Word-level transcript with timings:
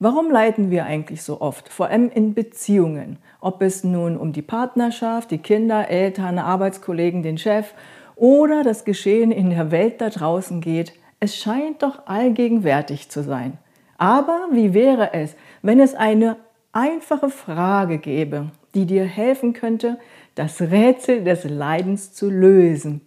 Warum 0.00 0.30
leiden 0.30 0.70
wir 0.70 0.84
eigentlich 0.84 1.22
so 1.22 1.40
oft, 1.40 1.68
vor 1.68 1.88
allem 1.88 2.08
in 2.08 2.32
Beziehungen? 2.32 3.18
Ob 3.40 3.62
es 3.62 3.82
nun 3.82 4.16
um 4.16 4.32
die 4.32 4.42
Partnerschaft, 4.42 5.32
die 5.32 5.38
Kinder, 5.38 5.88
Eltern, 5.88 6.38
Arbeitskollegen, 6.38 7.24
den 7.24 7.36
Chef 7.36 7.74
oder 8.14 8.62
das 8.62 8.84
Geschehen 8.84 9.32
in 9.32 9.50
der 9.50 9.72
Welt 9.72 10.00
da 10.00 10.08
draußen 10.08 10.60
geht, 10.60 10.92
es 11.18 11.34
scheint 11.34 11.82
doch 11.82 12.06
allgegenwärtig 12.06 13.08
zu 13.08 13.24
sein. 13.24 13.58
Aber 13.96 14.46
wie 14.52 14.72
wäre 14.72 15.14
es, 15.14 15.34
wenn 15.62 15.80
es 15.80 15.96
eine 15.96 16.36
einfache 16.72 17.28
Frage 17.28 17.98
gäbe, 17.98 18.52
die 18.76 18.86
dir 18.86 19.04
helfen 19.04 19.52
könnte, 19.52 19.98
das 20.36 20.60
Rätsel 20.60 21.24
des 21.24 21.42
Leidens 21.42 22.12
zu 22.12 22.30
lösen? 22.30 23.00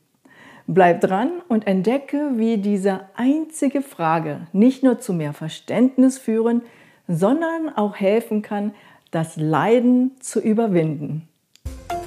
Bleib 0.68 1.00
dran 1.00 1.32
und 1.48 1.68
entdecke, 1.68 2.32
wie 2.36 2.58
diese 2.58 3.02
einzige 3.16 3.82
Frage 3.82 4.48
nicht 4.52 4.84
nur 4.84 5.00
zu 5.00 5.14
mehr 5.14 5.32
Verständnis 5.32 6.18
führen, 6.18 6.64
sondern 7.08 7.70
auch 7.76 7.96
helfen 7.96 8.42
kann, 8.42 8.74
das 9.12 9.36
Leiden 9.36 10.12
zu 10.20 10.40
überwinden. 10.40 11.28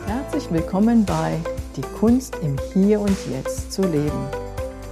Herzlich 0.06 0.50
willkommen 0.50 1.04
bei 1.04 1.38
Die 1.76 1.98
Kunst 1.98 2.36
im 2.42 2.56
Hier 2.72 3.00
und 3.00 3.16
Jetzt 3.30 3.72
zu 3.72 3.82
leben, 3.82 4.26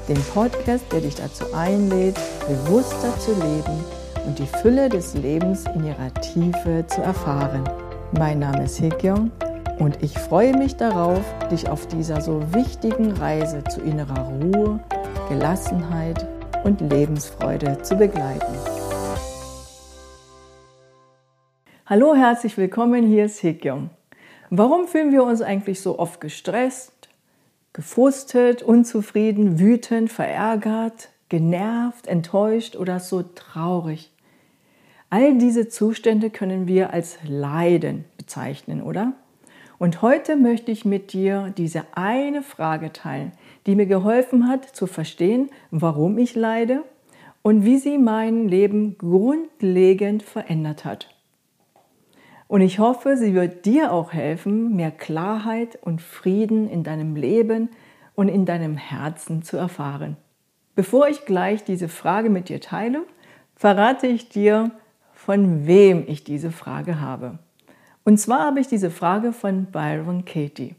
dem 0.08 0.20
Podcast, 0.34 0.84
der 0.92 1.00
dich 1.00 1.14
dazu 1.14 1.44
einlädt, 1.54 2.18
bewusster 2.46 3.18
zu 3.18 3.32
leben 3.32 3.84
und 4.26 4.38
die 4.38 4.46
Fülle 4.46 4.88
des 4.88 5.14
Lebens 5.14 5.64
in 5.74 5.84
ihrer 5.84 6.12
Tiefe 6.14 6.84
zu 6.86 7.02
erfahren. 7.02 7.64
Mein 8.12 8.40
Name 8.40 8.64
ist 8.64 8.80
Hekyong 8.80 9.30
und 9.78 10.02
ich 10.02 10.18
freue 10.18 10.56
mich 10.56 10.76
darauf, 10.76 11.22
dich 11.50 11.68
auf 11.68 11.86
dieser 11.88 12.20
so 12.20 12.42
wichtigen 12.54 13.12
Reise 13.12 13.64
zu 13.64 13.80
innerer 13.80 14.28
Ruhe, 14.28 14.80
Gelassenheit 15.28 16.26
und 16.64 16.80
Lebensfreude 16.80 17.82
zu 17.82 17.96
begleiten. 17.96 18.71
Hallo, 21.94 22.14
herzlich 22.14 22.56
willkommen, 22.56 23.06
hier 23.06 23.26
ist 23.26 23.42
Hekyong. 23.42 23.90
Warum 24.48 24.88
fühlen 24.88 25.12
wir 25.12 25.24
uns 25.24 25.42
eigentlich 25.42 25.82
so 25.82 25.98
oft 25.98 26.22
gestresst, 26.22 27.10
gefrustet, 27.74 28.62
unzufrieden, 28.62 29.58
wütend, 29.58 30.10
verärgert, 30.10 31.10
genervt, 31.28 32.06
enttäuscht 32.06 32.76
oder 32.76 32.98
so 32.98 33.22
traurig? 33.22 34.10
All 35.10 35.36
diese 35.36 35.68
Zustände 35.68 36.30
können 36.30 36.66
wir 36.66 36.94
als 36.94 37.18
Leiden 37.28 38.06
bezeichnen, 38.16 38.80
oder? 38.80 39.12
Und 39.78 40.00
heute 40.00 40.36
möchte 40.36 40.72
ich 40.72 40.86
mit 40.86 41.12
dir 41.12 41.52
diese 41.58 41.84
eine 41.94 42.40
Frage 42.42 42.94
teilen, 42.94 43.32
die 43.66 43.74
mir 43.74 43.84
geholfen 43.84 44.48
hat 44.48 44.64
zu 44.64 44.86
verstehen, 44.86 45.50
warum 45.70 46.16
ich 46.16 46.36
leide 46.36 46.84
und 47.42 47.66
wie 47.66 47.76
sie 47.76 47.98
mein 47.98 48.48
Leben 48.48 48.96
grundlegend 48.96 50.22
verändert 50.22 50.86
hat. 50.86 51.11
Und 52.52 52.60
ich 52.60 52.78
hoffe, 52.78 53.16
sie 53.16 53.32
wird 53.32 53.64
dir 53.64 53.92
auch 53.92 54.12
helfen, 54.12 54.76
mehr 54.76 54.90
Klarheit 54.90 55.78
und 55.80 56.02
Frieden 56.02 56.68
in 56.68 56.84
deinem 56.84 57.16
Leben 57.16 57.70
und 58.14 58.28
in 58.28 58.44
deinem 58.44 58.76
Herzen 58.76 59.42
zu 59.42 59.56
erfahren. 59.56 60.18
Bevor 60.74 61.08
ich 61.08 61.24
gleich 61.24 61.64
diese 61.64 61.88
Frage 61.88 62.28
mit 62.28 62.50
dir 62.50 62.60
teile, 62.60 63.04
verrate 63.56 64.06
ich 64.06 64.28
dir, 64.28 64.70
von 65.14 65.66
wem 65.66 66.04
ich 66.06 66.24
diese 66.24 66.50
Frage 66.50 67.00
habe. 67.00 67.38
Und 68.04 68.18
zwar 68.18 68.40
habe 68.40 68.60
ich 68.60 68.68
diese 68.68 68.90
Frage 68.90 69.32
von 69.32 69.68
Byron 69.72 70.26
Katie. 70.26 70.74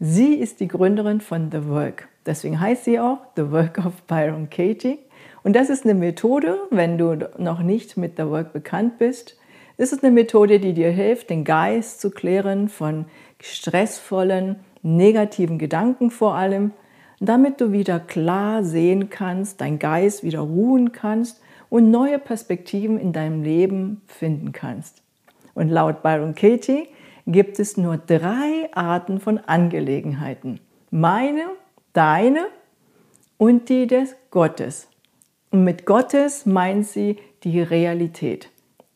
Sie 0.00 0.34
ist 0.34 0.58
die 0.58 0.66
Gründerin 0.66 1.20
von 1.20 1.52
The 1.52 1.68
Work. 1.68 2.08
Deswegen 2.26 2.58
heißt 2.58 2.84
sie 2.84 2.98
auch 2.98 3.18
The 3.36 3.52
Work 3.52 3.78
of 3.86 4.02
Byron 4.08 4.50
Katie. 4.50 4.98
Und 5.44 5.54
das 5.54 5.70
ist 5.70 5.84
eine 5.84 5.94
Methode, 5.94 6.58
wenn 6.70 6.98
du 6.98 7.30
noch 7.38 7.60
nicht 7.60 7.96
mit 7.96 8.16
The 8.16 8.26
Work 8.26 8.52
bekannt 8.52 8.98
bist, 8.98 9.36
ist 9.82 9.92
es 9.92 10.04
eine 10.04 10.12
Methode, 10.12 10.60
die 10.60 10.74
dir 10.74 10.90
hilft, 10.90 11.28
den 11.28 11.42
Geist 11.42 12.00
zu 12.00 12.12
klären 12.12 12.68
von 12.68 13.06
stressvollen, 13.40 14.60
negativen 14.82 15.58
Gedanken 15.58 16.12
vor 16.12 16.36
allem, 16.36 16.70
damit 17.18 17.60
du 17.60 17.72
wieder 17.72 17.98
klar 17.98 18.62
sehen 18.62 19.10
kannst, 19.10 19.60
dein 19.60 19.80
Geist 19.80 20.22
wieder 20.22 20.38
ruhen 20.38 20.92
kannst 20.92 21.40
und 21.68 21.90
neue 21.90 22.20
Perspektiven 22.20 22.96
in 22.96 23.12
deinem 23.12 23.42
Leben 23.42 24.02
finden 24.06 24.52
kannst. 24.52 25.02
Und 25.52 25.68
laut 25.68 26.00
Byron 26.04 26.36
Katie 26.36 26.86
gibt 27.26 27.58
es 27.58 27.76
nur 27.76 27.96
drei 27.96 28.70
Arten 28.72 29.18
von 29.18 29.38
Angelegenheiten. 29.38 30.60
Meine, 30.92 31.42
deine 31.92 32.46
und 33.36 33.68
die 33.68 33.88
des 33.88 34.14
Gottes. 34.30 34.86
Und 35.50 35.64
mit 35.64 35.86
Gottes 35.86 36.46
meint 36.46 36.86
sie 36.86 37.16
die 37.42 37.60
Realität. 37.60 38.51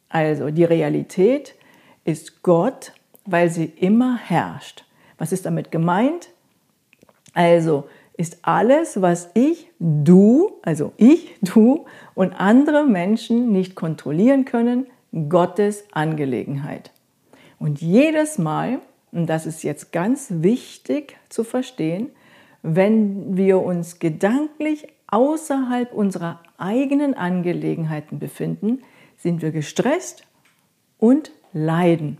Also 0.08 0.50
die 0.50 0.64
Realität 0.64 1.54
ist 2.04 2.42
Gott, 2.42 2.92
weil 3.24 3.50
sie 3.50 3.64
immer 3.64 4.16
herrscht. 4.16 4.84
Was 5.18 5.32
ist 5.32 5.46
damit 5.46 5.70
gemeint? 5.70 6.30
Also 7.34 7.88
ist 8.16 8.38
alles, 8.42 9.02
was 9.02 9.30
ich, 9.34 9.68
du, 9.78 10.52
also 10.62 10.92
ich, 10.96 11.34
du 11.42 11.86
und 12.14 12.32
andere 12.32 12.86
Menschen 12.86 13.52
nicht 13.52 13.74
kontrollieren 13.74 14.44
können, 14.44 14.86
Gottes 15.28 15.84
Angelegenheit. 15.92 16.92
Und 17.58 17.80
jedes 17.80 18.38
Mal, 18.38 18.80
und 19.12 19.26
das 19.26 19.46
ist 19.46 19.62
jetzt 19.62 19.92
ganz 19.92 20.28
wichtig 20.30 21.16
zu 21.28 21.44
verstehen, 21.44 22.10
wenn 22.62 23.36
wir 23.36 23.62
uns 23.62 23.98
gedanklich 23.98 24.88
außerhalb 25.06 25.92
unserer 25.92 26.40
eigenen 26.58 27.14
Angelegenheiten 27.14 28.18
befinden, 28.18 28.82
sind 29.26 29.42
wir 29.42 29.50
gestresst 29.50 30.22
und 30.98 31.32
leiden. 31.52 32.18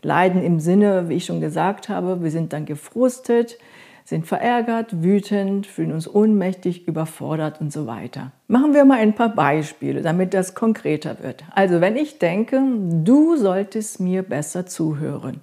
Leiden 0.00 0.42
im 0.42 0.58
Sinne, 0.58 1.10
wie 1.10 1.16
ich 1.16 1.26
schon 1.26 1.42
gesagt 1.42 1.90
habe, 1.90 2.22
wir 2.22 2.30
sind 2.30 2.54
dann 2.54 2.64
gefrustet, 2.64 3.58
sind 4.06 4.26
verärgert, 4.26 5.02
wütend, 5.02 5.66
fühlen 5.66 5.92
uns 5.92 6.08
ohnmächtig, 6.08 6.88
überfordert 6.88 7.60
und 7.60 7.74
so 7.74 7.86
weiter. 7.86 8.32
Machen 8.48 8.72
wir 8.72 8.86
mal 8.86 9.00
ein 9.00 9.14
paar 9.14 9.34
Beispiele, 9.34 10.00
damit 10.00 10.32
das 10.32 10.54
konkreter 10.54 11.22
wird. 11.22 11.44
Also 11.50 11.82
wenn 11.82 11.96
ich 11.96 12.18
denke, 12.18 12.62
du 13.04 13.36
solltest 13.36 14.00
mir 14.00 14.22
besser 14.22 14.64
zuhören 14.64 15.40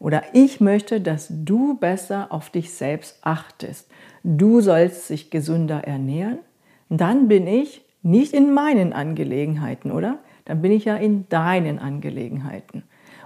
oder 0.00 0.24
ich 0.32 0.60
möchte, 0.60 1.00
dass 1.00 1.28
du 1.30 1.78
besser 1.78 2.32
auf 2.32 2.50
dich 2.50 2.74
selbst 2.74 3.20
achtest, 3.22 3.88
du 4.24 4.60
sollst 4.60 5.08
dich 5.10 5.30
gesünder 5.30 5.84
ernähren, 5.84 6.40
dann 6.88 7.28
bin 7.28 7.46
ich 7.46 7.85
nicht 8.06 8.32
in 8.32 8.54
meinen 8.54 8.92
Angelegenheiten, 8.92 9.90
oder? 9.90 10.18
Dann 10.44 10.62
bin 10.62 10.70
ich 10.70 10.84
ja 10.84 10.96
in 10.96 11.28
deinen 11.28 11.78
Angelegenheiten. 11.78 12.84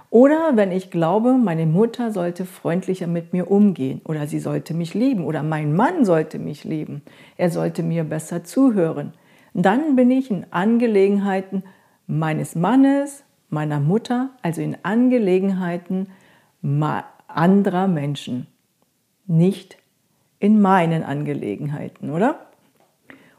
Oder 0.09 0.51
wenn 0.55 0.71
ich 0.71 0.91
glaube, 0.91 1.33
meine 1.33 1.65
Mutter 1.65 2.11
sollte 2.11 2.45
freundlicher 2.45 3.07
mit 3.07 3.31
mir 3.31 3.49
umgehen 3.49 4.01
oder 4.03 4.27
sie 4.27 4.39
sollte 4.39 4.73
mich 4.73 4.93
lieben 4.93 5.23
oder 5.23 5.41
mein 5.41 5.73
Mann 5.73 6.03
sollte 6.03 6.37
mich 6.37 6.65
lieben, 6.65 7.01
er 7.37 7.49
sollte 7.49 7.81
mir 7.81 8.03
besser 8.03 8.43
zuhören, 8.43 9.13
dann 9.53 9.95
bin 9.95 10.11
ich 10.11 10.31
in 10.31 10.47
Angelegenheiten 10.51 11.63
meines 12.07 12.55
Mannes, 12.55 13.23
meiner 13.49 13.79
Mutter, 13.79 14.31
also 14.41 14.61
in 14.61 14.75
Angelegenheiten 14.83 16.07
anderer 17.27 17.87
Menschen, 17.87 18.47
nicht 19.27 19.77
in 20.39 20.59
meinen 20.59 21.03
Angelegenheiten, 21.03 22.09
oder? 22.09 22.50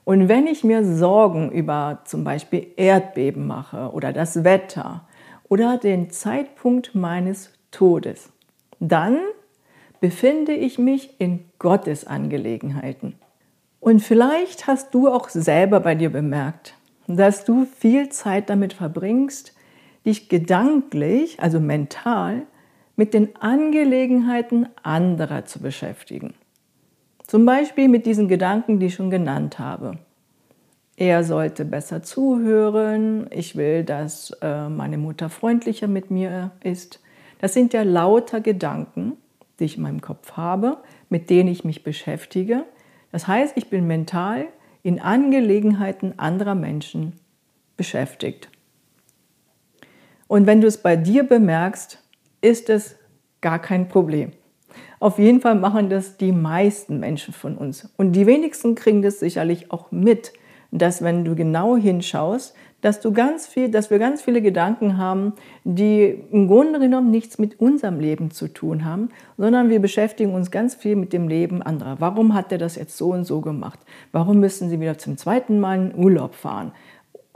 Und 0.04 0.28
wenn 0.28 0.46
ich 0.46 0.64
mir 0.64 0.84
Sorgen 0.84 1.52
über 1.52 2.00
zum 2.04 2.24
Beispiel 2.24 2.68
Erdbeben 2.76 3.46
mache 3.46 3.90
oder 3.92 4.12
das 4.12 4.42
Wetter 4.42 5.06
oder 5.48 5.78
den 5.78 6.10
Zeitpunkt 6.10 6.94
meines 6.94 7.50
Todes, 7.70 8.30
dann 8.80 9.18
befinde 10.00 10.52
ich 10.52 10.78
mich 10.78 11.20
in 11.20 11.44
Gottes 11.60 12.04
Angelegenheiten. 12.04 13.14
Und 13.78 14.00
vielleicht 14.00 14.66
hast 14.66 14.92
du 14.94 15.08
auch 15.08 15.28
selber 15.28 15.78
bei 15.80 15.94
dir 15.94 16.10
bemerkt, 16.10 16.74
dass 17.06 17.44
du 17.44 17.64
viel 17.64 18.08
Zeit 18.08 18.50
damit 18.50 18.72
verbringst, 18.72 19.54
dich 20.04 20.28
gedanklich, 20.28 21.40
also 21.40 21.60
mental, 21.60 22.42
mit 22.96 23.14
den 23.14 23.36
Angelegenheiten 23.36 24.68
anderer 24.82 25.44
zu 25.46 25.60
beschäftigen. 25.60 26.34
Zum 27.26 27.46
Beispiel 27.46 27.88
mit 27.88 28.06
diesen 28.06 28.28
Gedanken, 28.28 28.78
die 28.78 28.86
ich 28.86 28.94
schon 28.94 29.10
genannt 29.10 29.58
habe. 29.58 29.98
Er 30.96 31.24
sollte 31.24 31.64
besser 31.64 32.02
zuhören. 32.02 33.26
Ich 33.30 33.56
will, 33.56 33.84
dass 33.84 34.30
äh, 34.42 34.68
meine 34.68 34.98
Mutter 34.98 35.30
freundlicher 35.30 35.88
mit 35.88 36.10
mir 36.10 36.52
ist. 36.62 37.00
Das 37.40 37.54
sind 37.54 37.72
ja 37.72 37.82
lauter 37.82 38.40
Gedanken, 38.40 39.14
die 39.58 39.64
ich 39.64 39.76
in 39.76 39.82
meinem 39.82 40.00
Kopf 40.00 40.32
habe, 40.32 40.78
mit 41.08 41.30
denen 41.30 41.48
ich 41.48 41.64
mich 41.64 41.82
beschäftige. 41.82 42.64
Das 43.10 43.26
heißt, 43.26 43.56
ich 43.56 43.68
bin 43.68 43.86
mental 43.86 44.46
in 44.82 45.00
Angelegenheiten 45.00 46.18
anderer 46.18 46.54
Menschen 46.54 47.14
beschäftigt. 47.76 48.48
Und 50.28 50.46
wenn 50.46 50.60
du 50.60 50.66
es 50.66 50.78
bei 50.78 50.96
dir 50.96 51.24
bemerkst, 51.24 52.02
ist 52.40 52.70
es 52.70 52.96
gar 53.40 53.58
kein 53.58 53.88
Problem. 53.88 54.32
Auf 55.02 55.18
jeden 55.18 55.40
Fall 55.40 55.56
machen 55.56 55.88
das 55.88 56.16
die 56.16 56.30
meisten 56.30 57.00
Menschen 57.00 57.34
von 57.34 57.56
uns. 57.56 57.92
Und 57.96 58.12
die 58.12 58.24
wenigsten 58.24 58.76
kriegen 58.76 59.02
das 59.02 59.18
sicherlich 59.18 59.72
auch 59.72 59.90
mit, 59.90 60.32
dass 60.70 61.02
wenn 61.02 61.24
du 61.24 61.34
genau 61.34 61.76
hinschaust, 61.76 62.54
dass, 62.82 63.00
du 63.00 63.10
ganz 63.10 63.48
viel, 63.48 63.68
dass 63.68 63.90
wir 63.90 63.98
ganz 63.98 64.22
viele 64.22 64.40
Gedanken 64.40 64.98
haben, 64.98 65.32
die 65.64 66.22
im 66.30 66.46
Grunde 66.46 66.78
genommen 66.78 67.10
nichts 67.10 67.40
mit 67.40 67.58
unserem 67.58 67.98
Leben 67.98 68.30
zu 68.30 68.46
tun 68.46 68.84
haben, 68.84 69.08
sondern 69.36 69.70
wir 69.70 69.80
beschäftigen 69.80 70.34
uns 70.34 70.52
ganz 70.52 70.76
viel 70.76 70.94
mit 70.94 71.12
dem 71.12 71.26
Leben 71.26 71.62
anderer. 71.62 71.96
Warum 71.98 72.32
hat 72.32 72.52
er 72.52 72.58
das 72.58 72.76
jetzt 72.76 72.96
so 72.96 73.10
und 73.10 73.24
so 73.24 73.40
gemacht? 73.40 73.80
Warum 74.12 74.38
müssen 74.38 74.70
sie 74.70 74.78
wieder 74.78 74.98
zum 74.98 75.16
zweiten 75.16 75.58
Mal 75.58 75.78
in 75.78 75.94
Urlaub 75.96 76.36
fahren? 76.36 76.70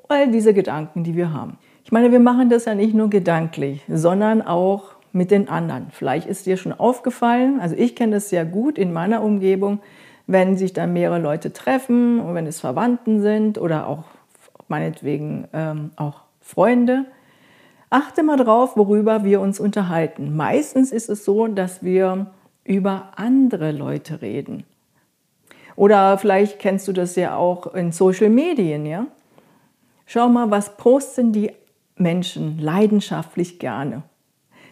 All 0.06 0.30
diese 0.30 0.54
Gedanken, 0.54 1.02
die 1.02 1.16
wir 1.16 1.32
haben. 1.32 1.58
Ich 1.82 1.90
meine, 1.90 2.12
wir 2.12 2.20
machen 2.20 2.48
das 2.48 2.66
ja 2.66 2.76
nicht 2.76 2.94
nur 2.94 3.10
gedanklich, 3.10 3.82
sondern 3.88 4.40
auch 4.40 4.95
mit 5.16 5.30
den 5.30 5.48
anderen. 5.48 5.86
Vielleicht 5.90 6.28
ist 6.28 6.44
dir 6.44 6.58
schon 6.58 6.74
aufgefallen, 6.74 7.58
also 7.58 7.74
ich 7.74 7.96
kenne 7.96 8.16
das 8.16 8.28
sehr 8.28 8.44
gut 8.44 8.76
in 8.76 8.92
meiner 8.92 9.22
Umgebung, 9.22 9.80
wenn 10.26 10.56
sich 10.56 10.74
dann 10.74 10.92
mehrere 10.92 11.18
Leute 11.18 11.52
treffen 11.52 12.20
und 12.20 12.34
wenn 12.34 12.46
es 12.46 12.60
Verwandten 12.60 13.22
sind 13.22 13.58
oder 13.58 13.86
auch 13.86 14.04
meinetwegen 14.68 15.48
ähm, 15.52 15.90
auch 15.96 16.20
Freunde. 16.40 17.06
Achte 17.88 18.22
mal 18.22 18.36
drauf, 18.36 18.76
worüber 18.76 19.24
wir 19.24 19.40
uns 19.40 19.58
unterhalten. 19.58 20.36
Meistens 20.36 20.92
ist 20.92 21.08
es 21.08 21.24
so, 21.24 21.46
dass 21.46 21.82
wir 21.82 22.26
über 22.64 23.12
andere 23.16 23.72
Leute 23.72 24.20
reden. 24.20 24.64
Oder 25.76 26.18
vielleicht 26.18 26.58
kennst 26.58 26.88
du 26.88 26.92
das 26.92 27.16
ja 27.16 27.36
auch 27.36 27.74
in 27.74 27.92
Social 27.92 28.28
Medien, 28.28 28.84
ja? 28.84 29.06
Schau 30.04 30.28
mal, 30.28 30.50
was 30.50 30.76
posten 30.76 31.32
die 31.32 31.52
Menschen 31.96 32.58
leidenschaftlich 32.58 33.58
gerne. 33.58 34.02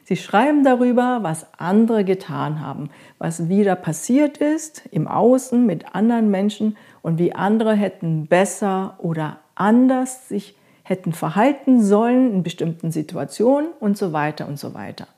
Sie 0.04 0.16
schreiben 0.16 0.64
darüber, 0.64 1.20
was 1.22 1.46
andere 1.58 2.04
getan 2.04 2.60
haben, 2.60 2.90
was 3.18 3.48
wieder 3.48 3.74
passiert 3.74 4.36
ist 4.36 4.82
im 4.90 5.08
Außen 5.08 5.64
mit 5.64 5.94
anderen 5.94 6.30
Menschen 6.30 6.76
und 7.00 7.18
wie 7.18 7.34
andere 7.34 7.74
hätten 7.74 8.26
besser 8.26 8.98
oder 8.98 9.38
anders 9.54 10.28
sich 10.28 10.56
hätten 10.82 11.14
verhalten 11.14 11.82
sollen 11.82 12.32
in 12.34 12.42
bestimmten 12.42 12.92
Situationen 12.92 13.70
und 13.80 13.96
so 13.96 14.12
weiter 14.12 14.46
und 14.46 14.58
so 14.58 14.74
weiter. 14.74 15.08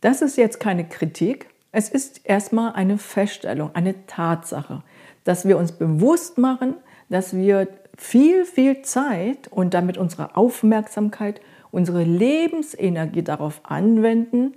Das 0.00 0.20
ist 0.20 0.36
jetzt 0.36 0.58
keine 0.58 0.84
Kritik, 0.88 1.48
es 1.70 1.88
ist 1.88 2.20
erstmal 2.24 2.72
eine 2.72 2.98
Feststellung, 2.98 3.70
eine 3.74 4.06
Tatsache, 4.06 4.82
dass 5.22 5.46
wir 5.46 5.56
uns 5.56 5.72
bewusst 5.72 6.36
machen, 6.36 6.74
dass 7.08 7.34
wir 7.36 7.68
viel, 7.96 8.44
viel 8.44 8.82
Zeit 8.82 9.48
und 9.48 9.74
damit 9.74 9.96
unsere 9.96 10.36
Aufmerksamkeit, 10.36 11.40
unsere 11.72 12.04
Lebensenergie 12.04 13.24
darauf 13.24 13.60
anwenden, 13.64 14.54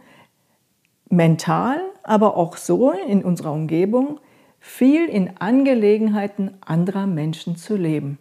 mental, 1.09 1.79
aber 2.03 2.37
auch 2.37 2.57
so 2.57 2.91
in 2.91 3.23
unserer 3.23 3.53
Umgebung, 3.53 4.19
viel 4.59 5.05
in 5.05 5.37
Angelegenheiten 5.39 6.57
anderer 6.61 7.07
Menschen 7.07 7.55
zu 7.55 7.75
leben. 7.75 8.19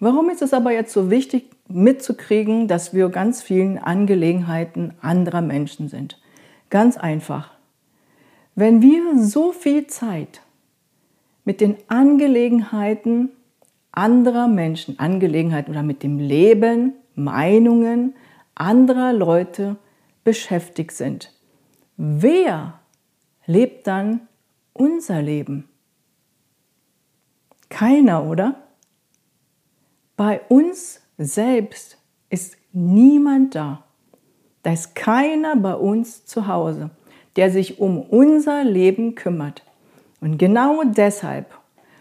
Warum 0.00 0.30
ist 0.30 0.40
es 0.40 0.54
aber 0.54 0.72
jetzt 0.72 0.92
so 0.92 1.10
wichtig 1.10 1.50
mitzukriegen, 1.68 2.66
dass 2.66 2.94
wir 2.94 3.10
ganz 3.10 3.42
vielen 3.42 3.76
Angelegenheiten 3.76 4.94
anderer 5.02 5.42
Menschen 5.42 5.88
sind? 5.88 6.18
Ganz 6.70 6.96
einfach. 6.96 7.50
Wenn 8.54 8.80
wir 8.80 9.18
so 9.18 9.52
viel 9.52 9.86
Zeit 9.86 10.40
mit 11.44 11.60
den 11.60 11.76
Angelegenheiten 11.88 13.30
anderer 13.92 14.48
Menschen, 14.48 14.98
Angelegenheiten 14.98 15.72
oder 15.72 15.82
mit 15.82 16.02
dem 16.02 16.18
Leben, 16.18 16.94
Meinungen 17.24 18.14
anderer 18.54 19.12
Leute 19.12 19.76
beschäftigt 20.24 20.92
sind, 20.92 21.32
wer 21.96 22.80
lebt 23.46 23.86
dann 23.86 24.28
unser 24.72 25.22
Leben? 25.22 25.68
Keiner, 27.68 28.24
oder? 28.24 28.56
Bei 30.16 30.40
uns 30.48 31.00
selbst 31.16 31.98
ist 32.28 32.56
niemand 32.72 33.54
da. 33.54 33.84
Da 34.62 34.72
ist 34.72 34.94
keiner 34.94 35.56
bei 35.56 35.74
uns 35.74 36.26
zu 36.26 36.46
Hause, 36.46 36.90
der 37.36 37.50
sich 37.50 37.80
um 37.80 38.00
unser 38.00 38.64
Leben 38.64 39.14
kümmert. 39.14 39.64
Und 40.20 40.36
genau 40.36 40.82
deshalb, 40.84 41.58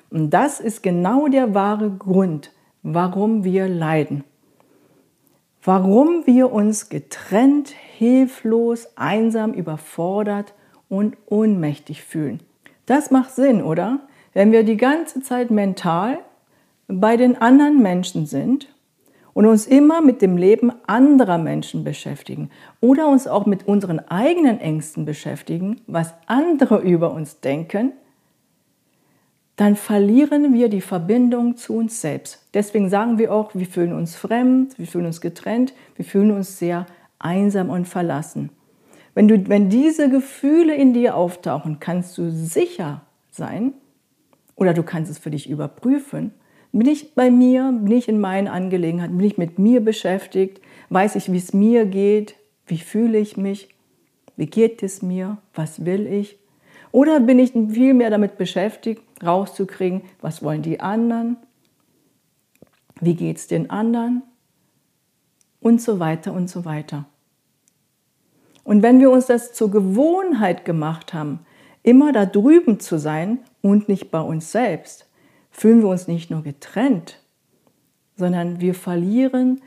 und 0.09 0.31
das 0.31 0.59
ist 0.59 0.83
genau 0.83 1.27
der 1.27 1.53
wahre 1.53 1.89
Grund, 1.91 2.51
warum 2.83 3.43
wir 3.43 3.67
leiden. 3.67 4.23
Warum 5.63 6.25
wir 6.25 6.53
uns 6.53 6.89
getrennt, 6.89 7.69
hilflos, 7.69 8.87
einsam, 8.95 9.53
überfordert 9.53 10.53
und 10.87 11.17
ohnmächtig 11.27 12.03
fühlen. 12.03 12.39
Das 12.85 13.11
macht 13.11 13.35
Sinn, 13.35 13.61
oder? 13.61 13.99
Wenn 14.33 14.51
wir 14.51 14.63
die 14.63 14.77
ganze 14.77 15.21
Zeit 15.21 15.51
mental 15.51 16.19
bei 16.87 17.17
den 17.17 17.39
anderen 17.39 17.81
Menschen 17.81 18.25
sind 18.25 18.73
und 19.33 19.45
uns 19.45 19.67
immer 19.67 20.01
mit 20.01 20.21
dem 20.21 20.37
Leben 20.37 20.71
anderer 20.87 21.37
Menschen 21.37 21.83
beschäftigen 21.83 22.49
oder 22.79 23.07
uns 23.07 23.27
auch 23.27 23.45
mit 23.45 23.67
unseren 23.67 23.99
eigenen 23.99 24.59
Ängsten 24.59 25.05
beschäftigen, 25.05 25.81
was 25.87 26.13
andere 26.25 26.79
über 26.79 27.11
uns 27.11 27.41
denken, 27.41 27.93
dann 29.59 29.75
verlieren 29.75 30.53
wir 30.53 30.69
die 30.69 30.79
Verbindung 30.79 31.57
zu 31.57 31.75
uns 31.75 31.99
selbst. 31.99 32.45
Deswegen 32.53 32.89
sagen 32.89 33.17
wir 33.17 33.33
auch, 33.33 33.53
wir 33.53 33.65
fühlen 33.65 33.91
uns 33.91 34.15
fremd, 34.15 34.79
wir 34.79 34.87
fühlen 34.87 35.05
uns 35.05 35.19
getrennt, 35.19 35.73
wir 35.97 36.05
fühlen 36.05 36.31
uns 36.31 36.57
sehr 36.59 36.85
einsam 37.19 37.69
und 37.69 37.85
verlassen. 37.85 38.51
Wenn, 39.15 39.27
du, 39.27 39.49
wenn 39.49 39.69
diese 39.69 40.09
Gefühle 40.09 40.73
in 40.73 40.93
dir 40.93 41.13
auftauchen, 41.13 41.81
kannst 41.81 42.17
du 42.17 42.31
sicher 42.31 43.01
sein 43.31 43.73
oder 44.55 44.73
du 44.73 44.81
kannst 44.81 45.11
es 45.11 45.17
für 45.17 45.29
dich 45.29 45.49
überprüfen, 45.49 46.31
bin 46.71 46.87
ich 46.87 47.13
bei 47.13 47.29
mir, 47.29 47.77
bin 47.81 47.97
ich 47.97 48.07
in 48.07 48.21
meinen 48.21 48.47
Angelegenheiten, 48.47 49.17
bin 49.17 49.27
ich 49.27 49.37
mit 49.37 49.59
mir 49.59 49.83
beschäftigt, 49.83 50.61
weiß 50.87 51.17
ich, 51.17 51.33
wie 51.33 51.37
es 51.37 51.51
mir 51.51 51.85
geht, 51.85 52.35
wie 52.65 52.77
fühle 52.77 53.17
ich 53.17 53.35
mich, 53.35 53.67
wie 54.37 54.45
geht 54.45 54.83
es 54.83 55.01
mir, 55.01 55.39
was 55.53 55.83
will 55.83 56.07
ich? 56.07 56.38
Oder 56.91 57.19
bin 57.19 57.39
ich 57.39 57.51
viel 57.51 57.93
mehr 57.93 58.09
damit 58.09 58.37
beschäftigt, 58.37 59.01
rauszukriegen, 59.23 60.01
was 60.21 60.41
wollen 60.41 60.61
die 60.61 60.79
anderen, 60.79 61.37
wie 62.99 63.15
geht 63.15 63.37
es 63.37 63.47
den 63.47 63.69
anderen 63.69 64.23
und 65.59 65.81
so 65.81 65.99
weiter 65.99 66.33
und 66.33 66.49
so 66.49 66.65
weiter. 66.65 67.05
Und 68.63 68.83
wenn 68.83 68.99
wir 68.99 69.09
uns 69.11 69.27
das 69.27 69.53
zur 69.53 69.71
Gewohnheit 69.71 70.65
gemacht 70.65 71.13
haben, 71.13 71.39
immer 71.83 72.11
da 72.11 72.25
drüben 72.25 72.79
zu 72.79 72.99
sein 72.99 73.39
und 73.61 73.89
nicht 73.89 74.11
bei 74.11 74.21
uns 74.21 74.51
selbst, 74.51 75.07
fühlen 75.51 75.81
wir 75.81 75.89
uns 75.89 76.07
nicht 76.07 76.29
nur 76.29 76.43
getrennt, 76.43 77.19
sondern 78.15 78.59
wir 78.59 78.75
verlieren 78.75 79.61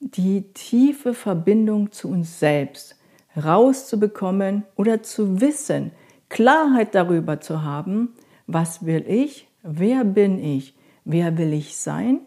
die 0.00 0.52
tiefe 0.54 1.14
Verbindung 1.14 1.92
zu 1.92 2.08
uns 2.08 2.38
selbst, 2.40 2.98
rauszubekommen 3.36 4.64
oder 4.76 5.02
zu 5.02 5.40
wissen, 5.40 5.92
Klarheit 6.30 6.94
darüber 6.94 7.40
zu 7.40 7.62
haben, 7.62 8.14
was 8.46 8.86
will 8.86 9.04
ich, 9.06 9.48
wer 9.62 10.04
bin 10.04 10.42
ich, 10.42 10.74
wer 11.04 11.36
will 11.36 11.52
ich 11.52 11.76
sein 11.76 12.20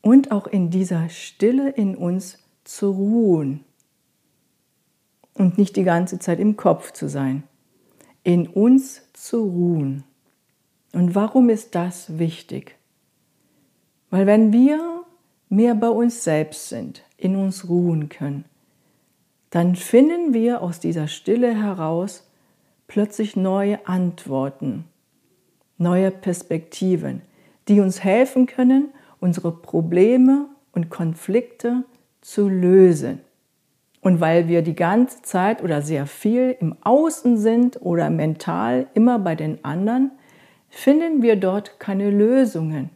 und 0.00 0.32
auch 0.32 0.46
in 0.46 0.70
dieser 0.70 1.08
Stille 1.08 1.70
in 1.70 1.94
uns 1.94 2.38
zu 2.64 2.90
ruhen 2.90 3.64
und 5.34 5.58
nicht 5.58 5.76
die 5.76 5.84
ganze 5.84 6.18
Zeit 6.18 6.40
im 6.40 6.56
Kopf 6.56 6.92
zu 6.92 7.08
sein, 7.08 7.44
in 8.24 8.46
uns 8.48 9.02
zu 9.12 9.42
ruhen. 9.42 10.04
Und 10.92 11.14
warum 11.14 11.50
ist 11.50 11.74
das 11.74 12.18
wichtig? 12.18 12.76
Weil 14.10 14.26
wenn 14.26 14.52
wir 14.52 15.04
mehr 15.48 15.74
bei 15.74 15.88
uns 15.88 16.24
selbst 16.24 16.68
sind, 16.68 17.04
in 17.16 17.36
uns 17.36 17.68
ruhen 17.68 18.08
können, 18.08 18.44
dann 19.50 19.76
finden 19.76 20.34
wir 20.34 20.62
aus 20.62 20.80
dieser 20.80 21.08
Stille 21.08 21.54
heraus 21.54 22.28
plötzlich 22.86 23.36
neue 23.36 23.86
Antworten, 23.86 24.84
neue 25.78 26.10
Perspektiven, 26.10 27.22
die 27.68 27.80
uns 27.80 28.02
helfen 28.02 28.46
können, 28.46 28.90
unsere 29.20 29.52
Probleme 29.52 30.46
und 30.72 30.90
Konflikte 30.90 31.84
zu 32.20 32.48
lösen. 32.48 33.20
Und 34.00 34.20
weil 34.20 34.48
wir 34.48 34.62
die 34.62 34.76
ganze 34.76 35.22
Zeit 35.22 35.62
oder 35.62 35.82
sehr 35.82 36.06
viel 36.06 36.56
im 36.60 36.76
Außen 36.82 37.36
sind 37.36 37.82
oder 37.82 38.10
mental 38.10 38.86
immer 38.94 39.18
bei 39.18 39.34
den 39.34 39.64
anderen, 39.64 40.12
finden 40.68 41.22
wir 41.22 41.36
dort 41.36 41.80
keine 41.80 42.10
Lösungen. 42.10 42.90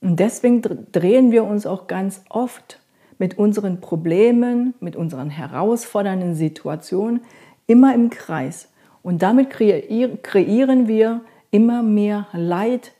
Und 0.00 0.20
deswegen 0.20 0.60
drehen 0.92 1.32
wir 1.32 1.44
uns 1.44 1.64
auch 1.64 1.86
ganz 1.86 2.22
oft 2.28 2.80
mit 3.18 3.38
unseren 3.38 3.80
Problemen, 3.80 4.74
mit 4.80 4.96
unseren 4.96 5.30
herausfordernden 5.30 6.34
Situationen 6.34 7.22
immer 7.66 7.94
im 7.94 8.10
Kreis. 8.10 8.68
Und 9.02 9.22
damit 9.22 9.50
kreieren 9.50 10.88
wir 10.88 11.20
immer 11.50 11.82
mehr 11.82 12.26
Leid 12.32 12.92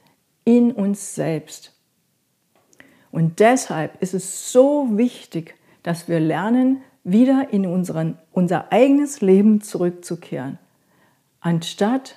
in 0.44 0.72
uns 0.72 1.14
selbst. 1.14 1.72
Und 3.10 3.40
deshalb 3.40 4.00
ist 4.02 4.14
es 4.14 4.52
so 4.52 4.88
wichtig, 4.92 5.54
dass 5.82 6.08
wir 6.08 6.20
lernen, 6.20 6.82
wieder 7.04 7.48
in 7.52 7.66
unseren, 7.66 8.18
unser 8.32 8.72
eigenes 8.72 9.20
Leben 9.20 9.60
zurückzukehren, 9.60 10.58
anstatt 11.40 12.16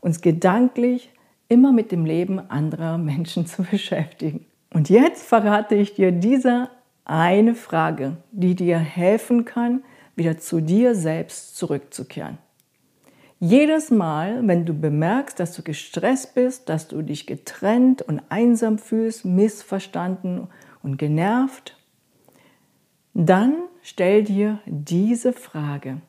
uns 0.00 0.20
gedanklich 0.20 1.10
immer 1.48 1.72
mit 1.72 1.90
dem 1.90 2.04
Leben 2.04 2.38
anderer 2.38 2.98
Menschen 2.98 3.46
zu 3.48 3.62
beschäftigen. 3.62 4.46
Und 4.72 4.90
jetzt 4.90 5.24
verrate 5.24 5.74
ich 5.74 5.94
dir 5.94 6.12
diese 6.12 6.68
eine 7.08 7.54
Frage, 7.54 8.18
die 8.30 8.54
dir 8.54 8.78
helfen 8.78 9.44
kann, 9.44 9.82
wieder 10.14 10.38
zu 10.38 10.60
dir 10.60 10.94
selbst 10.94 11.56
zurückzukehren. 11.56 12.38
Jedes 13.40 13.90
Mal, 13.90 14.46
wenn 14.46 14.66
du 14.66 14.74
bemerkst, 14.74 15.38
dass 15.38 15.54
du 15.54 15.62
gestresst 15.62 16.34
bist, 16.34 16.68
dass 16.68 16.88
du 16.88 17.02
dich 17.02 17.26
getrennt 17.26 18.02
und 18.02 18.20
einsam 18.30 18.78
fühlst, 18.78 19.24
missverstanden 19.24 20.48
und 20.82 20.96
genervt, 20.96 21.76
dann 23.14 23.54
stell 23.80 24.24
dir 24.24 24.58
diese 24.66 25.32
Frage. 25.32 26.00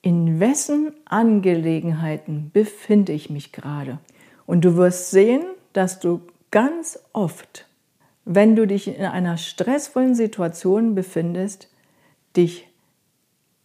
In 0.00 0.40
wessen 0.40 0.92
Angelegenheiten 1.04 2.50
befinde 2.52 3.12
ich 3.12 3.28
mich 3.28 3.52
gerade? 3.52 3.98
Und 4.46 4.64
du 4.64 4.76
wirst 4.76 5.10
sehen, 5.10 5.42
dass 5.72 6.00
du 6.00 6.22
ganz 6.50 6.98
oft, 7.12 7.65
wenn 8.26 8.56
du 8.56 8.66
dich 8.66 8.88
in 8.88 9.04
einer 9.06 9.38
stressvollen 9.38 10.16
Situation 10.16 10.96
befindest, 10.96 11.68
dich 12.36 12.68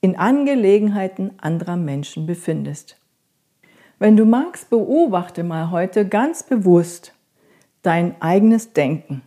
in 0.01 0.15
Angelegenheiten 0.15 1.31
anderer 1.37 1.77
Menschen 1.77 2.27
befindest. 2.27 2.97
Wenn 3.97 4.15
du 4.15 4.23
magst, 4.23 4.69
beobachte 4.69 5.43
mal 5.43 5.71
heute 5.71 6.07
ganz 6.07 6.43
bewusst 6.43 7.13
dein 7.81 8.21
eigenes 8.21 8.73
Denken. 8.73 9.23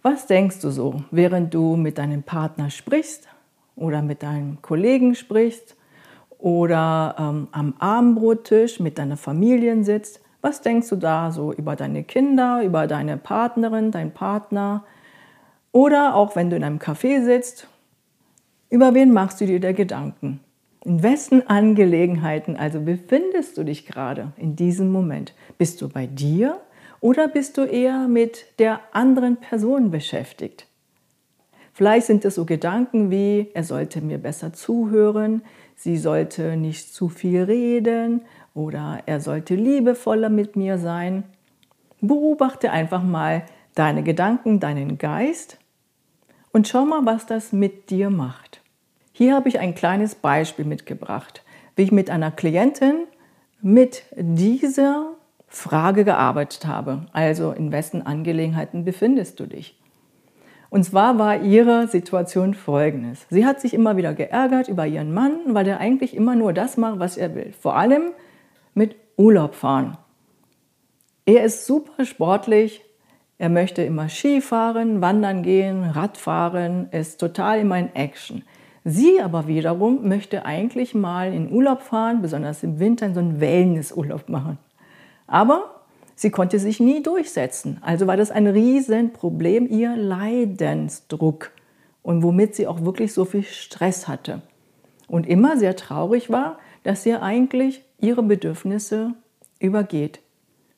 Was 0.00 0.26
denkst 0.28 0.60
du 0.60 0.70
so, 0.70 1.02
während 1.10 1.52
du 1.52 1.76
mit 1.76 1.98
deinem 1.98 2.22
Partner 2.22 2.70
sprichst 2.70 3.28
oder 3.74 4.00
mit 4.00 4.22
deinem 4.22 4.62
Kollegen 4.62 5.16
sprichst 5.16 5.76
oder 6.38 7.16
ähm, 7.18 7.48
am 7.50 7.74
Abendbrottisch 7.80 8.78
mit 8.78 8.98
deiner 8.98 9.16
Familie 9.16 9.82
sitzt? 9.82 10.20
Was 10.42 10.60
denkst 10.60 10.88
du 10.88 10.96
da 10.96 11.30
so 11.30 11.52
über 11.52 11.76
deine 11.76 12.02
Kinder, 12.02 12.62
über 12.64 12.88
deine 12.88 13.16
Partnerin, 13.16 13.92
deinen 13.92 14.10
Partner? 14.10 14.84
Oder 15.70 16.16
auch 16.16 16.34
wenn 16.34 16.50
du 16.50 16.56
in 16.56 16.64
einem 16.64 16.78
Café 16.78 17.24
sitzt, 17.24 17.68
über 18.68 18.92
wen 18.92 19.12
machst 19.12 19.40
du 19.40 19.46
dir 19.46 19.60
da 19.60 19.70
Gedanken? 19.70 20.40
In 20.84 21.04
wessen 21.04 21.46
Angelegenheiten 21.48 22.56
also 22.56 22.80
befindest 22.80 23.56
du 23.56 23.62
dich 23.62 23.86
gerade 23.86 24.32
in 24.36 24.56
diesem 24.56 24.90
Moment? 24.90 25.32
Bist 25.58 25.80
du 25.80 25.88
bei 25.88 26.06
dir 26.06 26.60
oder 27.00 27.28
bist 27.28 27.56
du 27.56 27.62
eher 27.62 28.08
mit 28.08 28.46
der 28.58 28.80
anderen 28.90 29.36
Person 29.36 29.92
beschäftigt? 29.92 30.66
Vielleicht 31.72 32.06
sind 32.06 32.24
es 32.24 32.34
so 32.34 32.44
Gedanken 32.44 33.12
wie, 33.12 33.48
er 33.54 33.62
sollte 33.62 34.00
mir 34.00 34.18
besser 34.18 34.52
zuhören, 34.52 35.42
sie 35.76 35.96
sollte 35.96 36.56
nicht 36.56 36.92
zu 36.92 37.08
viel 37.08 37.44
reden 37.44 38.22
oder 38.54 39.00
er 39.06 39.20
sollte 39.20 39.54
liebevoller 39.54 40.28
mit 40.28 40.56
mir 40.56 40.78
sein. 40.78 41.24
Beobachte 42.00 42.70
einfach 42.70 43.02
mal 43.02 43.44
deine 43.74 44.02
Gedanken, 44.02 44.60
deinen 44.60 44.98
Geist 44.98 45.58
und 46.52 46.68
schau 46.68 46.84
mal, 46.84 47.04
was 47.06 47.26
das 47.26 47.52
mit 47.52 47.90
dir 47.90 48.10
macht. 48.10 48.60
Hier 49.12 49.34
habe 49.34 49.48
ich 49.48 49.58
ein 49.58 49.74
kleines 49.74 50.14
Beispiel 50.14 50.64
mitgebracht, 50.64 51.42
wie 51.76 51.82
ich 51.82 51.92
mit 51.92 52.10
einer 52.10 52.30
Klientin 52.30 53.04
mit 53.60 54.04
dieser 54.16 55.12
Frage 55.48 56.04
gearbeitet 56.04 56.66
habe. 56.66 57.06
Also 57.12 57.52
in 57.52 57.72
wessen 57.72 58.04
Angelegenheiten 58.04 58.84
befindest 58.84 59.38
du 59.38 59.46
dich? 59.46 59.78
Und 60.70 60.84
zwar 60.84 61.18
war 61.18 61.42
ihre 61.42 61.86
Situation 61.88 62.54
folgendes. 62.54 63.26
Sie 63.28 63.44
hat 63.44 63.60
sich 63.60 63.74
immer 63.74 63.98
wieder 63.98 64.14
geärgert 64.14 64.68
über 64.68 64.86
ihren 64.86 65.12
Mann, 65.12 65.38
weil 65.48 65.68
er 65.68 65.78
eigentlich 65.78 66.16
immer 66.16 66.34
nur 66.34 66.54
das 66.54 66.78
macht, 66.78 66.98
was 66.98 67.18
er 67.18 67.34
will. 67.34 67.52
Vor 67.60 67.76
allem 67.76 68.12
mit 68.74 68.96
Urlaub 69.16 69.54
fahren. 69.54 69.98
Er 71.24 71.44
ist 71.44 71.66
super 71.66 72.04
sportlich, 72.04 72.82
er 73.38 73.48
möchte 73.48 73.82
immer 73.82 74.08
Skifahren, 74.08 75.00
wandern 75.00 75.42
gehen, 75.42 75.84
Radfahren, 75.84 76.88
ist 76.90 77.18
total 77.18 77.60
immer 77.60 77.78
in 77.78 77.94
Action. 77.94 78.44
Sie 78.84 79.20
aber 79.20 79.46
wiederum 79.46 80.08
möchte 80.08 80.44
eigentlich 80.44 80.94
mal 80.94 81.32
in 81.32 81.52
Urlaub 81.52 81.82
fahren, 81.82 82.22
besonders 82.22 82.62
im 82.62 82.80
Winter 82.80 83.12
so 83.14 83.20
einen 83.20 83.40
Wellnessurlaub 83.40 84.28
machen. 84.28 84.58
Aber 85.26 85.82
sie 86.16 86.30
konnte 86.30 86.58
sich 86.58 86.80
nie 86.80 87.02
durchsetzen. 87.02 87.78
Also 87.82 88.06
war 88.06 88.16
das 88.16 88.30
ein 88.30 88.46
Riesenproblem, 88.46 89.68
ihr 89.68 89.96
Leidensdruck 89.96 91.52
und 92.02 92.22
womit 92.22 92.56
sie 92.56 92.66
auch 92.66 92.84
wirklich 92.84 93.12
so 93.12 93.24
viel 93.24 93.44
Stress 93.44 94.08
hatte. 94.08 94.42
Und 95.06 95.26
immer 95.26 95.56
sehr 95.56 95.76
traurig 95.76 96.30
war, 96.30 96.58
dass 96.82 97.04
sie 97.04 97.14
eigentlich 97.14 97.84
ihre 98.02 98.22
Bedürfnisse 98.22 99.14
übergeht. 99.58 100.20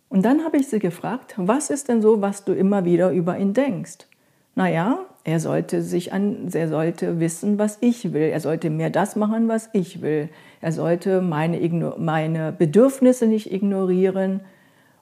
Und 0.08 0.24
dann 0.24 0.44
habe 0.44 0.58
ich 0.58 0.68
sie 0.68 0.78
gefragt, 0.78 1.34
was 1.36 1.70
ist 1.70 1.88
denn 1.88 2.00
so, 2.00 2.20
was 2.20 2.44
du 2.44 2.52
immer 2.52 2.84
wieder 2.84 3.10
über 3.10 3.36
ihn 3.36 3.52
denkst? 3.52 4.06
Naja, 4.54 5.00
er 5.24 5.40
sollte 5.40 5.82
sich 5.82 6.12
an, 6.12 6.48
er 6.52 6.68
sollte 6.68 7.18
wissen, 7.18 7.58
was 7.58 7.78
ich 7.80 8.12
will. 8.12 8.28
Er 8.28 8.38
sollte 8.40 8.70
mehr 8.70 8.90
das 8.90 9.16
machen, 9.16 9.48
was 9.48 9.70
ich 9.72 10.02
will. 10.02 10.28
Er 10.60 10.70
sollte 10.70 11.20
meine, 11.20 11.58
meine 11.98 12.52
Bedürfnisse 12.52 13.26
nicht 13.26 13.52
ignorieren 13.52 14.42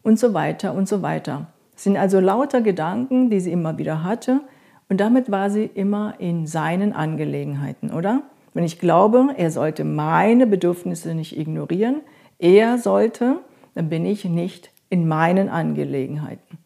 und 0.02 0.19
so 0.19 0.33
weiter 0.33 0.73
und 0.75 0.88
so 0.88 1.02
weiter. 1.02 1.49
Das 1.75 1.85
sind 1.85 1.97
also 1.97 2.21
lauter 2.21 2.62
Gedanken, 2.62 3.29
die 3.29 3.41
sie 3.41 3.52
immer 3.52 3.76
wieder 3.76 4.05
hatte. 4.05 4.41
Und 4.88 5.00
damit 5.00 5.31
war 5.31 5.50
sie 5.50 5.64
immer 5.64 6.14
in 6.19 6.47
seinen 6.47 6.93
Angelegenheiten, 6.93 7.91
oder? 7.91 8.23
Wenn 8.54 8.64
ich 8.64 8.78
glaube, 8.78 9.30
er 9.37 9.50
sollte 9.50 9.85
meine 9.85 10.47
Bedürfnisse 10.47 11.14
nicht 11.14 11.38
ignorieren, 11.38 12.02
er 12.38 12.78
sollte, 12.78 13.38
dann 13.75 13.88
bin 13.88 14.04
ich 14.04 14.25
nicht 14.25 14.71
in 14.90 15.09
meinen 15.09 15.49
Angelegenheiten. 15.49 16.59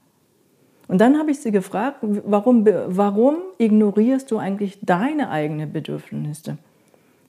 Und 0.88 1.00
dann 1.00 1.18
habe 1.18 1.30
ich 1.30 1.40
sie 1.40 1.50
gefragt, 1.50 1.98
warum, 2.00 2.64
warum 2.64 3.36
ignorierst 3.58 4.30
du 4.30 4.38
eigentlich 4.38 4.78
deine 4.82 5.30
eigenen 5.30 5.72
Bedürfnisse? 5.72 6.58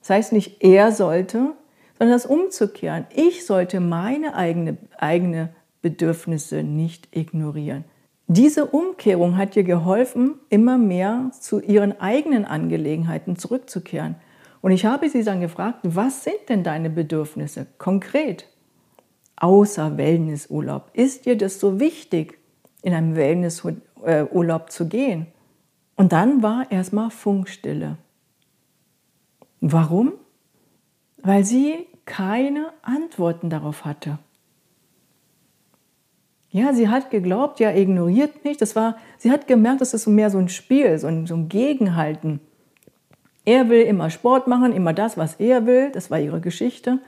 Das 0.00 0.10
heißt 0.10 0.32
nicht, 0.32 0.62
er 0.62 0.92
sollte, 0.92 1.54
sondern 1.98 2.16
das 2.16 2.26
umzukehren. 2.26 3.06
Ich 3.14 3.46
sollte 3.46 3.80
meine 3.80 4.34
eigene, 4.34 4.76
eigene 4.96 5.50
Bedürfnisse 5.82 6.62
nicht 6.62 7.08
ignorieren. 7.16 7.84
Diese 8.28 8.66
Umkehrung 8.66 9.36
hat 9.36 9.56
ihr 9.56 9.64
geholfen, 9.64 10.34
immer 10.50 10.78
mehr 10.78 11.30
zu 11.40 11.60
ihren 11.60 11.98
eigenen 12.00 12.44
Angelegenheiten 12.44 13.36
zurückzukehren. 13.36 14.16
Und 14.68 14.74
ich 14.74 14.84
habe 14.84 15.08
sie 15.08 15.24
dann 15.24 15.40
gefragt, 15.40 15.78
was 15.82 16.24
sind 16.24 16.50
denn 16.50 16.62
deine 16.62 16.90
Bedürfnisse 16.90 17.66
konkret? 17.78 18.46
Außer 19.36 19.96
Wellnessurlaub. 19.96 20.90
Ist 20.92 21.24
dir 21.24 21.38
das 21.38 21.58
so 21.58 21.80
wichtig, 21.80 22.38
in 22.82 22.92
einem 22.92 23.16
Wellnessurlaub 23.16 24.70
zu 24.70 24.86
gehen? 24.86 25.28
Und 25.96 26.12
dann 26.12 26.42
war 26.42 26.70
erstmal 26.70 27.08
Funkstille. 27.10 27.96
Warum? 29.62 30.12
Weil 31.16 31.46
sie 31.46 31.86
keine 32.04 32.66
Antworten 32.82 33.48
darauf 33.48 33.86
hatte. 33.86 34.18
Ja, 36.50 36.74
sie 36.74 36.90
hat 36.90 37.10
geglaubt, 37.10 37.58
ja, 37.58 37.74
ignoriert 37.74 38.44
mich. 38.44 38.58
Das 38.58 38.76
war, 38.76 38.98
sie 39.16 39.30
hat 39.30 39.46
gemerkt, 39.46 39.80
das 39.80 39.94
ist 39.94 40.06
mehr 40.08 40.28
so 40.28 40.36
ein 40.36 40.50
Spiel, 40.50 40.98
so 40.98 41.06
ein, 41.06 41.26
so 41.26 41.36
ein 41.36 41.48
Gegenhalten. 41.48 42.40
Er 43.48 43.70
will 43.70 43.80
immer 43.80 44.10
Sport 44.10 44.46
machen, 44.46 44.74
immer 44.74 44.92
das, 44.92 45.16
was 45.16 45.36
er 45.36 45.64
will. 45.64 45.90
Das 45.90 46.10
war 46.10 46.20
ihre 46.20 46.38
Geschichte. 46.38 46.98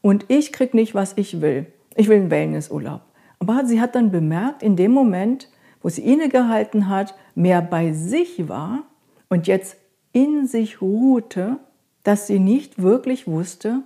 Und 0.00 0.24
ich 0.28 0.50
krieg 0.50 0.72
nicht, 0.72 0.94
was 0.94 1.12
ich 1.16 1.42
will. 1.42 1.66
Ich 1.94 2.08
will 2.08 2.16
einen 2.16 2.30
Wellnessurlaub. 2.30 3.02
Aber 3.38 3.66
sie 3.66 3.82
hat 3.82 3.94
dann 3.94 4.10
bemerkt, 4.10 4.62
in 4.62 4.76
dem 4.76 4.92
Moment, 4.92 5.50
wo 5.82 5.90
sie 5.90 6.00
innegehalten 6.00 6.88
hat, 6.88 7.14
mehr 7.34 7.60
bei 7.60 7.92
sich 7.92 8.48
war 8.48 8.84
und 9.28 9.46
jetzt 9.46 9.76
in 10.12 10.46
sich 10.46 10.80
ruhte, 10.80 11.58
dass 12.02 12.26
sie 12.26 12.38
nicht 12.38 12.80
wirklich 12.80 13.26
wusste, 13.26 13.82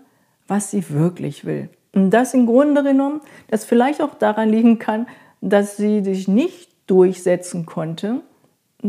was 0.47 0.71
sie 0.71 0.89
wirklich 0.91 1.45
will. 1.45 1.69
Und 1.97 2.11
das 2.11 2.33
im 2.33 2.47
Grunde 2.47 2.85
genommen, 2.85 3.23
das 3.49 3.65
vielleicht 3.65 4.01
auch 4.01 4.15
daran 4.15 4.51
liegen 4.51 4.79
kann, 4.79 5.09
dass 5.41 5.77
sie 5.77 6.05
sich 6.05 6.29
nicht 6.29 6.71
durchsetzen 6.87 7.67
konnte, 7.67 8.21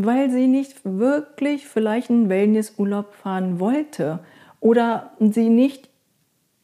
weil 0.03 0.29
sie 0.29 0.47
nicht 0.47 0.81
wirklich 0.83 1.67
vielleicht 1.67 2.09
einen 2.09 2.27
Wellnessurlaub 2.27 3.13
fahren 3.15 3.61
wollte 3.61 4.19
oder 4.59 5.11
sie 5.19 5.49
nicht 5.49 5.89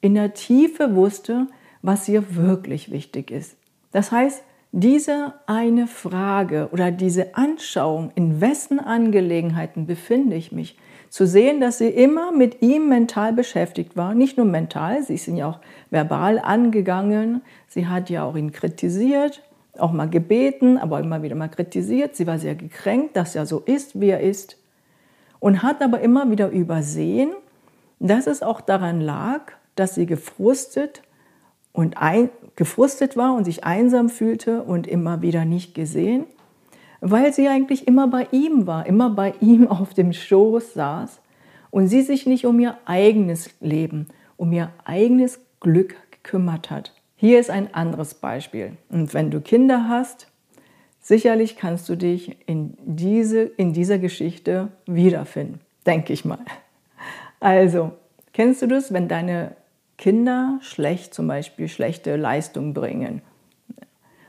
in 0.02 0.16
der 0.16 0.34
Tiefe 0.34 0.96
wusste, 0.96 1.48
was 1.82 2.10
ihr 2.10 2.36
wirklich 2.36 2.92
wichtig 2.92 3.32
ist. 3.32 3.56
Das 3.92 4.12
heißt, 4.12 4.44
diese 4.74 5.34
eine 5.48 5.88
Frage 5.88 6.70
oder 6.72 6.92
diese 6.92 7.36
Anschauung, 7.36 8.12
in 8.16 8.42
wessen 8.42 8.80
Angelegenheiten 8.80 9.86
befinde 9.86 10.36
ich 10.36 10.52
mich, 10.52 10.78
zu 11.10 11.28
sehen, 11.28 11.60
dass 11.60 11.78
sie 11.78 11.90
immer 11.90 12.32
mit 12.32 12.62
ihm 12.62 12.88
mental 12.88 13.34
beschäftigt 13.34 13.98
war, 13.98 14.14
nicht 14.14 14.38
nur 14.38 14.46
mental, 14.46 15.04
sie 15.04 15.16
ist 15.16 15.28
ihn 15.28 15.36
ja 15.36 15.50
auch 15.50 15.60
verbal 15.90 16.40
angegangen, 16.40 17.42
sie 17.68 17.88
hat 17.88 18.10
ja 18.10 18.24
auch 18.24 18.36
ihn 18.36 18.54
kritisiert, 18.54 19.44
auch 19.78 19.92
mal 19.92 20.10
gebeten, 20.10 20.78
aber 20.78 21.00
immer 21.00 21.24
wieder 21.24 21.36
mal 21.36 21.48
kritisiert. 21.48 22.16
Sie 22.16 22.28
war 22.28 22.40
sehr 22.40 22.56
gekränkt, 22.56 23.16
dass 23.16 23.36
er 23.36 23.46
so 23.46 23.60
ist, 23.60 24.00
wie 24.00 24.10
er 24.10 24.20
ist. 24.20 24.58
Und 25.40 25.64
hat 25.64 25.82
aber 25.82 26.02
immer 26.02 26.30
wieder 26.30 26.50
übersehen, 26.50 27.32
dass 28.00 28.28
es 28.28 28.44
auch 28.44 28.62
daran 28.62 29.02
lag, 29.02 29.54
dass 29.76 29.96
sie 29.96 30.06
gefrustet 30.06 31.02
und 31.74 31.98
ein, 31.98 32.30
gefrustet 32.56 33.16
war 33.16 33.34
und 33.34 33.46
sich 33.46 33.64
einsam 33.64 34.10
fühlte 34.10 34.64
und 34.64 34.88
immer 34.88 35.22
wieder 35.22 35.46
nicht 35.46 35.74
gesehen, 35.74 36.26
weil 37.00 37.34
sie 37.34 37.48
eigentlich 37.48 37.88
immer 37.88 38.08
bei 38.08 38.28
ihm 38.32 38.68
war, 38.68 38.86
immer 38.86 39.10
bei 39.10 39.34
ihm 39.40 39.68
auf 39.68 39.94
dem 39.94 40.14
Schoß 40.14 40.74
saß 40.74 41.20
und 41.70 41.88
sie 41.88 42.02
sich 42.02 42.26
nicht 42.26 42.46
um 42.46 42.60
ihr 42.60 42.78
eigenes 42.86 43.50
Leben, 43.60 44.08
um 44.38 44.52
ihr 44.52 44.72
eigenes 44.84 45.40
Glück 45.60 45.96
gekümmert 46.12 46.70
hat. 46.70 46.94
Hier 47.22 47.40
ist 47.40 47.52
ein 47.52 47.72
anderes 47.76 48.16
Beispiel. 48.16 48.78
Und 48.90 49.14
wenn 49.14 49.30
du 49.30 49.42
Kinder 49.42 49.88
hast, 49.88 50.26
sicherlich 51.00 51.56
kannst 51.56 51.88
du 51.88 51.96
dich 51.96 52.36
in, 52.48 52.76
diese, 52.84 53.44
in 53.44 53.74
dieser 53.74 54.00
Geschichte 54.00 54.70
wiederfinden, 54.88 55.60
denke 55.86 56.14
ich 56.14 56.26
mal. 56.26 56.44
Also, 57.40 57.92
kennst 58.34 58.64
du 58.64 58.68
das, 58.68 58.92
wenn 58.92 59.08
deine 59.08 59.56
Kinder 60.00 60.58
schlecht 60.62 61.14
zum 61.14 61.28
Beispiel 61.28 61.68
schlechte 61.68 62.16
Leistung 62.16 62.74
bringen 62.74 63.22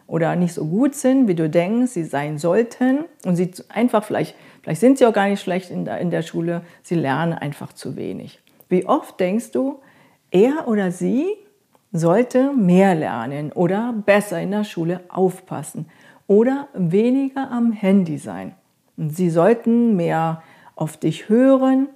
oder 0.07 0.37
nicht 0.37 0.53
so 0.53 0.67
gut 0.67 0.95
sind, 0.95 1.29
wie 1.29 1.35
du 1.35 1.49
denkst, 1.49 1.93
sie 1.93 2.05
sein 2.05 2.37
sollten 2.37 3.07
und 3.25 3.37
sie 3.37 3.53
einfach 3.71 4.05
vielleicht, 4.05 4.35
vielleicht 4.61 4.83
sind 4.83 4.99
sie 4.99 5.07
auch 5.07 5.15
gar 5.15 5.31
nicht 5.31 5.41
schlecht 5.41 5.71
in 5.71 5.87
der, 5.87 5.97
in 5.97 6.11
der 6.11 6.21
Schule, 6.21 6.61
sie 6.83 6.97
lernen 6.97 7.33
einfach 7.33 7.73
zu 7.73 7.97
wenig. 7.97 8.39
Wie 8.69 8.85
oft 8.85 9.19
denkst 9.19 9.53
du, 9.53 9.81
er 10.31 10.69
oder 10.69 10.91
sie 10.93 11.39
sollte 11.93 12.53
mehr 12.53 12.95
lernen 12.95 13.53
oder 13.53 13.93
besser 13.93 14.41
in 14.41 14.51
der 14.51 14.65
Schule 14.65 15.01
aufpassen 15.09 15.87
oder 16.27 16.69
weniger 16.75 17.51
am 17.51 17.73
Handy 17.73 18.19
sein. 18.19 18.55
Sie 18.97 19.31
sollten 19.31 19.97
mehr 19.97 20.43
auf 20.75 20.97
dich 20.97 21.29
hören 21.29 21.89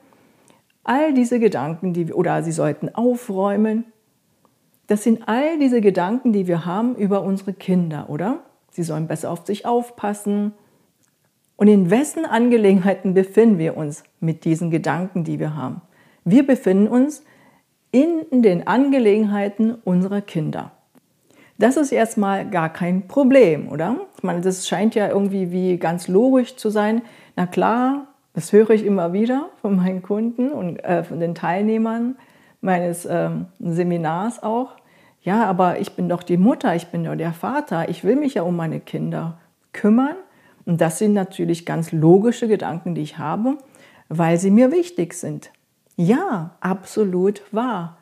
All 0.89 1.13
diese 1.13 1.41
Gedanken, 1.41 1.95
die 1.95 2.13
oder 2.13 2.45
sie 2.45 2.53
sollten 2.53 2.95
aufräumen, 2.95 3.87
das 4.87 5.03
sind 5.03 5.27
all 5.27 5.59
diese 5.59 5.81
Gedanken, 5.81 6.33
die 6.33 6.47
wir 6.47 6.65
haben 6.65 6.95
über 6.95 7.23
unsere 7.23 7.53
Kinder, 7.53 8.09
oder? 8.09 8.45
Sie 8.71 8.85
sollen 8.85 9.09
besser 9.09 9.33
auf 9.33 9.45
sich 9.45 9.67
aufpassen. 9.67 10.53
Und 11.57 11.67
in 11.67 11.91
wessen 11.91 12.25
Angelegenheiten 12.25 13.15
befinden 13.15 13.59
wir 13.59 13.77
uns 13.77 14.05
mit 14.21 14.45
diesen 14.45 14.71
Gedanken, 14.71 15.25
die 15.25 15.41
wir 15.41 15.57
haben? 15.57 15.83
Wir 16.25 16.47
befinden 16.47 16.87
uns 16.87 17.25
in 17.97 18.43
den 18.43 18.67
Angelegenheiten 18.67 19.75
unserer 19.85 20.21
Kinder. 20.21 20.73
Das 21.57 21.79
ist 21.79 21.93
erstmal 21.93 22.47
gar 22.51 22.71
kein 22.71 23.09
Problem, 23.09 23.71
oder? 23.71 23.97
Ich 24.19 24.23
meine, 24.23 24.43
das 24.43 24.69
scheint 24.69 24.95
ja 24.95 25.09
irgendwie 25.09 25.51
wie 25.51 25.79
ganz 25.79 26.07
logisch 26.07 26.57
zu 26.57 26.69
sein. 26.69 27.01
Na 27.37 27.47
klar, 27.47 28.09
das 28.35 28.53
höre 28.53 28.69
ich 28.71 28.85
immer 28.85 29.15
wieder 29.15 29.49
von 29.63 29.77
meinen 29.77 30.03
Kunden 30.03 30.51
und 30.53 30.85
äh, 30.85 31.05
von 31.05 31.21
den 31.21 31.35
Teilnehmern 31.35 32.17
meines 32.61 33.07
ähm, 33.11 33.47
Seminars 33.61 34.43
auch. 34.43 34.73
Ja, 35.23 35.45
aber 35.47 35.81
ich 35.81 35.93
bin 35.93 36.11
doch 36.11 36.23
die 36.23 36.37
Mutter, 36.37 36.77
ich 36.77 36.89
bin 36.89 37.03
doch 37.05 37.17
der 37.17 37.33
Vater, 37.33 37.89
ich 37.89 38.05
will 38.05 38.17
mich 38.17 38.35
ja 38.35 38.43
um 38.43 38.57
meine 38.57 38.81
Kinder 38.81 39.39
kümmern. 39.73 40.17
Und 40.67 40.83
das 40.83 40.99
sind 40.99 41.15
natürlich 41.15 41.65
ganz 41.65 41.93
logische 41.93 42.47
Gedanken, 42.47 42.95
die 42.95 43.01
ich 43.01 43.17
habe, 43.17 43.57
weil 44.11 44.37
sie 44.37 44.51
mir 44.51 44.71
wichtig 44.71 45.15
sind. 45.15 45.51
Ja, 45.97 46.57
absolut 46.61 47.43
wahr. 47.53 47.99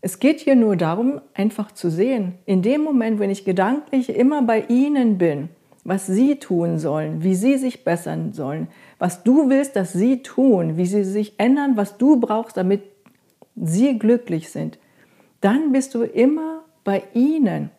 Es 0.00 0.20
geht 0.20 0.40
hier 0.40 0.56
nur 0.56 0.76
darum, 0.76 1.20
einfach 1.34 1.72
zu 1.72 1.90
sehen, 1.90 2.34
in 2.46 2.62
dem 2.62 2.82
Moment, 2.82 3.18
wenn 3.18 3.30
ich 3.30 3.44
gedanklich 3.44 4.10
immer 4.10 4.42
bei 4.42 4.60
Ihnen 4.68 5.18
bin, 5.18 5.48
was 5.84 6.06
Sie 6.06 6.36
tun 6.36 6.78
sollen, 6.78 7.24
wie 7.24 7.34
Sie 7.34 7.56
sich 7.56 7.82
bessern 7.82 8.32
sollen, 8.32 8.68
was 8.98 9.22
du 9.22 9.48
willst, 9.48 9.76
dass 9.76 9.92
sie 9.92 10.22
tun, 10.22 10.76
wie 10.76 10.86
sie 10.86 11.04
sich 11.04 11.38
ändern, 11.38 11.76
was 11.76 11.98
du 11.98 12.18
brauchst, 12.18 12.56
damit 12.56 12.82
sie 13.56 13.98
glücklich 13.98 14.50
sind, 14.50 14.78
dann 15.40 15.72
bist 15.72 15.94
du 15.94 16.02
immer 16.02 16.64
bei 16.84 17.04
ihnen. 17.14 17.70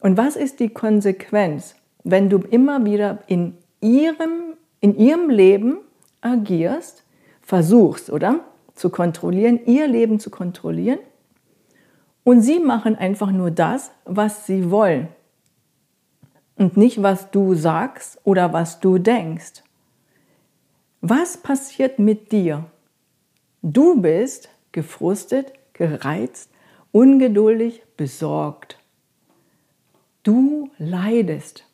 Und 0.00 0.16
was 0.16 0.36
ist 0.36 0.60
die 0.60 0.70
Konsequenz, 0.70 1.76
wenn 2.04 2.30
du 2.30 2.38
immer 2.38 2.84
wieder 2.84 3.18
in 3.26 3.56
ihrem, 3.80 4.54
in 4.80 4.96
ihrem 4.96 5.28
Leben 5.28 5.78
agierst, 6.20 7.04
versuchst, 7.46 8.10
oder? 8.10 8.40
Zu 8.74 8.90
kontrollieren, 8.90 9.64
ihr 9.64 9.86
Leben 9.86 10.18
zu 10.20 10.30
kontrollieren. 10.30 10.98
Und 12.24 12.42
sie 12.42 12.58
machen 12.58 12.96
einfach 12.96 13.30
nur 13.30 13.52
das, 13.52 13.92
was 14.04 14.46
sie 14.46 14.70
wollen. 14.70 15.08
Und 16.56 16.76
nicht, 16.76 17.02
was 17.02 17.30
du 17.30 17.54
sagst 17.54 18.18
oder 18.24 18.52
was 18.52 18.80
du 18.80 18.98
denkst. 18.98 19.62
Was 21.00 21.36
passiert 21.36 22.00
mit 22.00 22.32
dir? 22.32 22.64
Du 23.62 24.02
bist 24.02 24.48
gefrustet, 24.72 25.52
gereizt, 25.72 26.50
ungeduldig, 26.90 27.82
besorgt. 27.96 28.78
Du 30.24 30.70
leidest. 30.78 31.64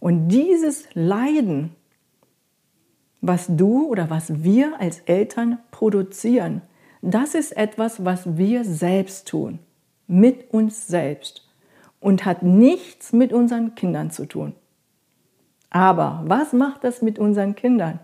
Und 0.00 0.28
dieses 0.28 0.86
Leiden, 0.92 1.74
was 3.20 3.46
du 3.48 3.86
oder 3.86 4.10
was 4.10 4.42
wir 4.42 4.80
als 4.80 5.00
Eltern 5.00 5.58
produzieren, 5.70 6.62
das 7.02 7.34
ist 7.34 7.56
etwas, 7.56 8.04
was 8.04 8.36
wir 8.36 8.64
selbst 8.64 9.28
tun, 9.28 9.58
mit 10.06 10.52
uns 10.52 10.86
selbst 10.86 11.48
und 11.98 12.24
hat 12.24 12.42
nichts 12.42 13.12
mit 13.12 13.32
unseren 13.32 13.74
Kindern 13.74 14.10
zu 14.10 14.26
tun. 14.26 14.54
Aber 15.70 16.22
was 16.26 16.52
macht 16.52 16.84
das 16.84 17.00
mit 17.00 17.18
unseren 17.18 17.54
Kindern? 17.54 18.00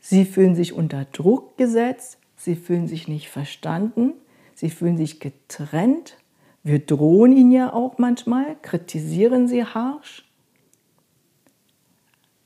Sie 0.00 0.24
fühlen 0.24 0.54
sich 0.54 0.72
unter 0.72 1.04
Druck 1.06 1.56
gesetzt, 1.56 2.18
sie 2.36 2.54
fühlen 2.54 2.86
sich 2.86 3.08
nicht 3.08 3.28
verstanden, 3.30 4.12
sie 4.54 4.70
fühlen 4.70 4.96
sich 4.96 5.20
getrennt. 5.20 6.16
Wir 6.62 6.78
drohen 6.80 7.32
ihnen 7.32 7.50
ja 7.50 7.72
auch 7.72 7.98
manchmal, 7.98 8.56
kritisieren 8.62 9.48
sie 9.48 9.64
harsch. 9.64 10.27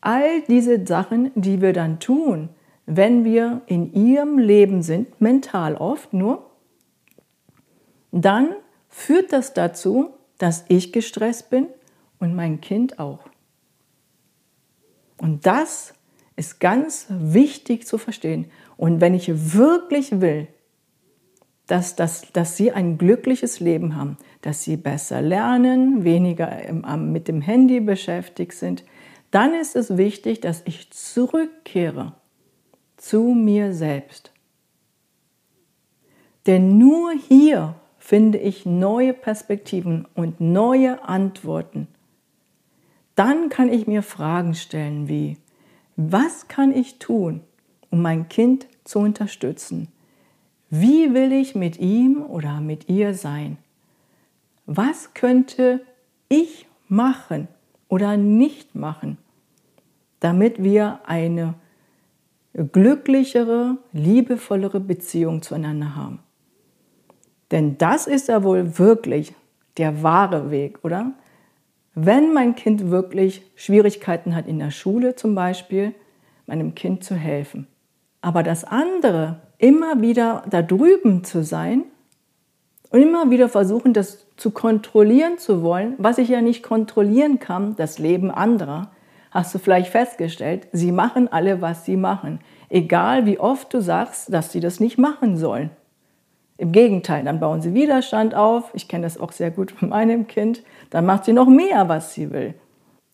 All 0.03 0.43
diese 0.43 0.85
Sachen, 0.85 1.31
die 1.35 1.63
wir 1.63 1.73
dann 1.73 2.01
tun, 2.01 2.51
wenn 2.87 3.25
wir 3.25 3.63
in 3.67 3.95
ihrem 3.95 4.39
Leben 4.39 4.83
sind, 4.83 5.21
mental 5.21 5.77
oft 5.77 6.13
nur, 6.13 6.51
dann 8.11 8.49
führt 8.89 9.33
das 9.33 9.55
dazu, 9.55 10.11
dass 10.39 10.65
ich 10.69 10.93
gestresst 10.93 11.51
bin 11.51 11.69
und 12.19 12.35
mein 12.35 12.61
Kind 12.61 12.99
auch. 12.99 13.21
Und 15.19 15.47
das 15.47 15.95
ist 16.35 16.59
ganz 16.59 17.07
wichtig 17.09 17.87
zu 17.87 17.97
verstehen. 17.97 18.51
Und 18.77 19.01
wenn 19.01 19.15
ich 19.15 19.55
wirklich 19.55 20.21
will, 20.21 20.49
dass, 21.69 21.95
dass, 21.95 22.33
dass 22.33 22.57
sie 22.57 22.73
ein 22.73 22.99
glückliches 22.99 23.61
Leben 23.61 23.95
haben, 23.95 24.17
dass 24.41 24.65
sie 24.65 24.77
besser 24.77 25.23
lernen, 25.23 26.03
weniger 26.03 26.73
mit 26.97 27.29
dem 27.29 27.41
Handy 27.41 27.79
beschäftigt 27.79 28.55
sind, 28.55 28.85
dann 29.33 29.55
ist 29.55 29.75
es 29.75 29.97
wichtig, 29.97 30.41
dass 30.41 30.63
ich 30.65 30.91
zurückkehre 30.91 32.15
zu 32.97 33.23
mir 33.35 33.75
selbst. 33.75 34.31
Denn 36.47 36.79
nur 36.79 37.13
hier 37.13 37.75
finde 37.99 38.39
ich 38.39 38.65
neue 38.65 39.13
Perspektiven 39.13 40.07
und 40.15 40.41
neue 40.41 41.05
Antworten 41.05 41.89
dann 43.15 43.51
kann 43.51 43.69
ich 43.71 43.87
mir 43.87 44.03
Fragen 44.03 44.55
stellen 44.55 45.09
wie, 45.09 45.37
was 45.97 46.49
kann 46.49 46.75
ich 46.75 46.99
tun, 46.99 47.41
um 47.91 48.01
mein 48.01 48.29
Kind 48.29 48.67
zu 48.85 49.01
unterstützen? 49.01 49.89
Wie 50.71 51.13
will 51.13 51.33
ich 51.33 51.55
mit 51.55 51.79
ihm 51.79 52.23
oder 52.23 52.61
mit 52.61 52.89
ihr 52.89 53.15
sein? 53.15 53.59
Was 54.65 55.13
könnte 55.13 55.85
ich 56.29 56.67
machen 56.89 57.49
oder 57.89 58.17
nicht 58.17 58.75
machen, 58.75 59.19
damit 60.23 60.63
wir 60.63 61.01
eine 61.05 61.55
glücklichere, 62.55 63.79
liebevollere 63.93 64.79
Beziehung 64.79 65.43
zueinander 65.43 65.97
haben? 65.97 66.21
Denn 67.51 67.77
das 67.77 68.07
ist 68.07 68.29
ja 68.29 68.45
wohl 68.45 68.79
wirklich 68.79 69.35
der 69.79 70.03
wahre 70.03 70.51
Weg, 70.51 70.79
oder? 70.85 71.13
Wenn 71.95 72.33
mein 72.33 72.55
Kind 72.55 72.91
wirklich 72.91 73.43
Schwierigkeiten 73.57 74.35
hat 74.37 74.47
in 74.47 74.59
der 74.59 74.71
Schule 74.71 75.17
zum 75.17 75.35
Beispiel, 75.35 75.93
meinem 76.47 76.75
Kind 76.75 77.03
zu 77.03 77.15
helfen. 77.15 77.67
Aber 78.21 78.43
das 78.43 78.65
andere, 78.65 79.41
immer 79.59 80.01
wieder 80.01 80.45
da 80.49 80.63
drüben 80.63 81.25
zu 81.25 81.43
sein 81.43 81.85
und 82.91 83.03
immer 83.03 83.31
wieder 83.31 83.49
versuchen, 83.49 83.93
das 83.93 84.27
zu 84.37 84.53
kontrollieren 84.53 85.39
zu 85.39 85.63
wollen, 85.63 85.95
was 85.99 86.19
ich 86.19 86.29
ja 86.29 86.41
nicht 86.41 86.63
kontrollieren 86.63 87.41
kann, 87.41 87.75
das 87.77 87.99
Leben 87.99 88.31
anderer, 88.31 88.93
hast 89.33 89.55
du 89.55 89.59
vielleicht 89.59 89.91
festgestellt, 89.91 90.69
sie 90.73 90.93
machen 90.93 91.33
alle, 91.33 91.61
was 91.61 91.85
sie 91.85 91.97
machen. 91.97 92.39
Egal 92.69 93.27
wie 93.27 93.41
oft 93.41 93.75
du 93.75 93.81
sagst, 93.81 94.33
dass 94.33 94.53
sie 94.53 94.61
das 94.61 94.79
nicht 94.79 94.99
machen 94.99 95.37
sollen. 95.37 95.71
Im 96.59 96.71
Gegenteil, 96.71 97.25
dann 97.25 97.41
bauen 97.41 97.61
sie 97.61 97.75
Widerstand 97.75 98.35
auf. 98.35 98.71
Ich 98.75 98.87
kenne 98.87 99.05
das 99.05 99.19
auch 99.19 99.33
sehr 99.33 99.51
gut 99.51 99.73
von 99.73 99.89
meinem 99.89 100.29
Kind. 100.29 100.63
Dann 100.91 101.07
macht 101.07 101.25
sie 101.25 101.33
noch 101.33 101.49
mehr, 101.49 101.89
was 101.89 102.15
sie 102.15 102.31
will. 102.31 102.55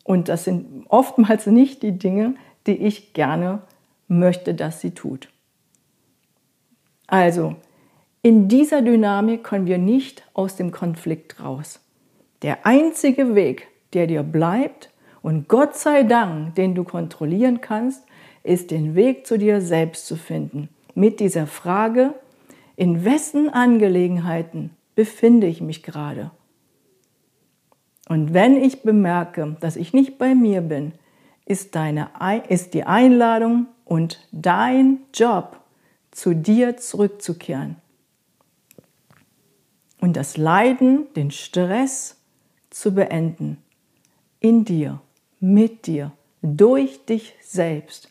Und 0.04 0.28
das 0.28 0.44
sind 0.44 0.84
oftmals 0.88 1.46
nicht 1.46 1.82
die 1.82 1.98
Dinge, 1.98 2.34
die 2.66 2.76
ich 2.76 3.14
gerne 3.14 3.62
möchte, 4.08 4.54
dass 4.54 4.80
sie 4.80 4.90
tut. 4.90 5.28
Also, 7.06 7.56
In 8.20 8.48
dieser 8.48 8.82
Dynamik 8.82 9.44
können 9.44 9.66
wir 9.66 9.78
nicht 9.78 10.24
aus 10.34 10.56
dem 10.56 10.72
Konflikt 10.72 11.40
raus. 11.40 11.80
Der 12.42 12.66
einzige 12.66 13.34
Weg, 13.36 13.68
der 13.92 14.06
dir 14.08 14.24
bleibt 14.24 14.90
und 15.28 15.46
Gott 15.46 15.76
sei 15.76 16.04
Dank, 16.04 16.54
den 16.54 16.74
du 16.74 16.84
kontrollieren 16.84 17.60
kannst, 17.60 18.02
ist 18.44 18.70
den 18.70 18.94
Weg 18.94 19.26
zu 19.26 19.36
dir 19.36 19.60
selbst 19.60 20.06
zu 20.06 20.16
finden. 20.16 20.70
Mit 20.94 21.20
dieser 21.20 21.46
Frage, 21.46 22.14
in 22.76 23.04
wessen 23.04 23.50
Angelegenheiten 23.50 24.70
befinde 24.94 25.46
ich 25.46 25.60
mich 25.60 25.82
gerade? 25.82 26.30
Und 28.08 28.32
wenn 28.32 28.56
ich 28.56 28.80
bemerke, 28.80 29.58
dass 29.60 29.76
ich 29.76 29.92
nicht 29.92 30.16
bei 30.16 30.34
mir 30.34 30.62
bin, 30.62 30.92
ist, 31.44 31.74
deine, 31.74 32.08
ist 32.48 32.72
die 32.72 32.84
Einladung 32.84 33.66
und 33.84 34.26
dein 34.32 35.00
Job, 35.12 35.60
zu 36.10 36.32
dir 36.32 36.78
zurückzukehren. 36.78 37.76
Und 40.00 40.16
das 40.16 40.38
Leiden, 40.38 41.12
den 41.16 41.30
Stress 41.30 42.16
zu 42.70 42.94
beenden. 42.94 43.58
In 44.40 44.64
dir, 44.64 45.02
mit 45.40 45.86
dir, 45.86 46.12
durch 46.42 47.04
dich 47.06 47.34
selbst. 47.40 48.08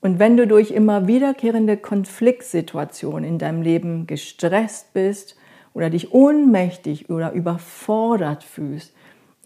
Und 0.00 0.18
wenn 0.18 0.36
du 0.36 0.46
durch 0.46 0.70
immer 0.70 1.08
wiederkehrende 1.08 1.76
Konfliktsituationen 1.76 3.24
in 3.24 3.38
deinem 3.38 3.62
Leben 3.62 4.06
gestresst 4.06 4.92
bist 4.92 5.36
oder 5.74 5.90
dich 5.90 6.12
ohnmächtig 6.12 7.10
oder 7.10 7.32
überfordert 7.32 8.44
fühlst 8.44 8.94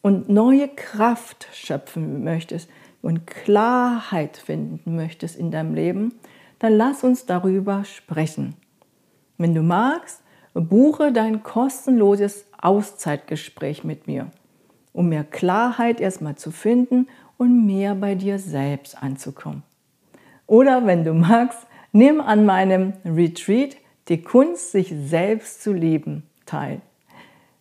und 0.03 0.29
neue 0.29 0.69
Kraft 0.69 1.49
schöpfen 1.53 2.23
möchtest 2.23 2.69
und 3.01 3.27
Klarheit 3.27 4.37
finden 4.37 4.95
möchtest 4.95 5.37
in 5.37 5.51
deinem 5.51 5.75
Leben, 5.75 6.15
dann 6.59 6.75
lass 6.75 7.03
uns 7.03 7.27
darüber 7.27 7.85
sprechen. 7.85 8.55
Wenn 9.39 9.55
du 9.55 9.63
magst, 9.63 10.23
buche 10.55 11.13
dein 11.13 11.43
kostenloses 11.43 12.47
Auszeitgespräch 12.61 13.85
mit 13.85 14.07
mir, 14.07 14.31
um 14.93 15.09
mehr 15.09 15.25
Klarheit 15.25 16.01
erstmal 16.01 16.37
zu 16.37 16.51
finden 16.51 17.09
und 17.39 17.67
mehr 17.67 17.95
bei 17.95 18.15
dir 18.15 18.39
selbst 18.39 19.03
anzukommen. 19.03 19.63
Oder 20.47 20.87
wenn 20.87 21.05
du 21.05 21.15
magst, 21.15 21.67
nimm 21.93 22.21
an 22.21 22.45
meinem 22.45 22.95
Retreat 23.05 23.77
die 24.09 24.23
Kunst, 24.23 24.73
sich 24.73 24.93
selbst 25.07 25.63
zu 25.63 25.73
lieben 25.73 26.25
teil. 26.47 26.81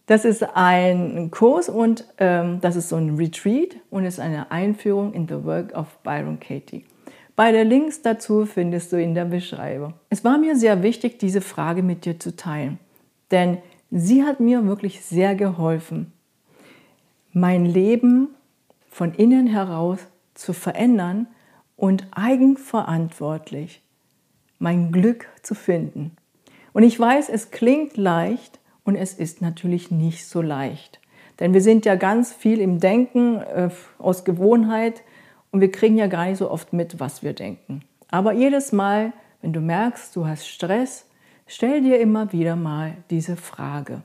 Das 0.07 0.25
ist 0.25 0.43
ein 0.55 1.31
Kurs 1.31 1.69
und 1.69 2.05
ähm, 2.17 2.59
das 2.59 2.75
ist 2.75 2.89
so 2.89 2.97
ein 2.97 3.15
Retreat 3.15 3.77
und 3.89 4.03
ist 4.03 4.19
eine 4.19 4.51
Einführung 4.51 5.13
in 5.13 5.27
the 5.27 5.43
Work 5.45 5.73
of 5.73 5.87
Byron 6.03 6.39
Katie. 6.39 6.83
Beide 7.35 7.63
Links 7.63 8.01
dazu 8.01 8.45
findest 8.45 8.91
du 8.91 9.01
in 9.01 9.15
der 9.15 9.25
Beschreibung. 9.25 9.93
Es 10.09 10.25
war 10.25 10.37
mir 10.37 10.57
sehr 10.57 10.83
wichtig, 10.83 11.17
diese 11.19 11.39
Frage 11.39 11.81
mit 11.81 12.03
dir 12.03 12.19
zu 12.19 12.35
teilen, 12.35 12.77
denn 13.31 13.59
sie 13.89 14.23
hat 14.23 14.39
mir 14.39 14.65
wirklich 14.65 15.01
sehr 15.01 15.35
geholfen, 15.35 16.11
mein 17.33 17.65
Leben 17.65 18.29
von 18.89 19.13
innen 19.13 19.47
heraus 19.47 19.99
zu 20.33 20.53
verändern 20.53 21.27
und 21.75 22.07
eigenverantwortlich 22.11 23.81
mein 24.59 24.91
Glück 24.91 25.27
zu 25.41 25.55
finden. 25.55 26.15
Und 26.73 26.83
ich 26.83 26.99
weiß, 26.99 27.29
es 27.29 27.51
klingt 27.51 27.97
leicht 27.97 28.59
und 28.83 28.95
es 28.95 29.13
ist 29.13 29.41
natürlich 29.41 29.91
nicht 29.91 30.27
so 30.27 30.41
leicht. 30.41 30.99
Denn 31.39 31.53
wir 31.53 31.61
sind 31.61 31.85
ja 31.85 31.95
ganz 31.95 32.31
viel 32.31 32.59
im 32.61 32.79
Denken 32.79 33.37
äh, 33.37 33.69
aus 33.97 34.23
Gewohnheit 34.23 35.01
und 35.51 35.61
wir 35.61 35.71
kriegen 35.71 35.97
ja 35.97 36.07
gar 36.07 36.25
nicht 36.25 36.37
so 36.37 36.51
oft 36.51 36.71
mit, 36.73 36.99
was 36.99 37.23
wir 37.23 37.33
denken. 37.33 37.81
Aber 38.09 38.33
jedes 38.33 38.71
Mal, 38.71 39.13
wenn 39.41 39.53
du 39.53 39.61
merkst, 39.61 40.15
du 40.15 40.27
hast 40.27 40.47
Stress, 40.47 41.07
stell 41.47 41.81
dir 41.81 41.99
immer 41.99 42.31
wieder 42.31 42.55
mal 42.55 42.93
diese 43.09 43.35
Frage 43.35 44.03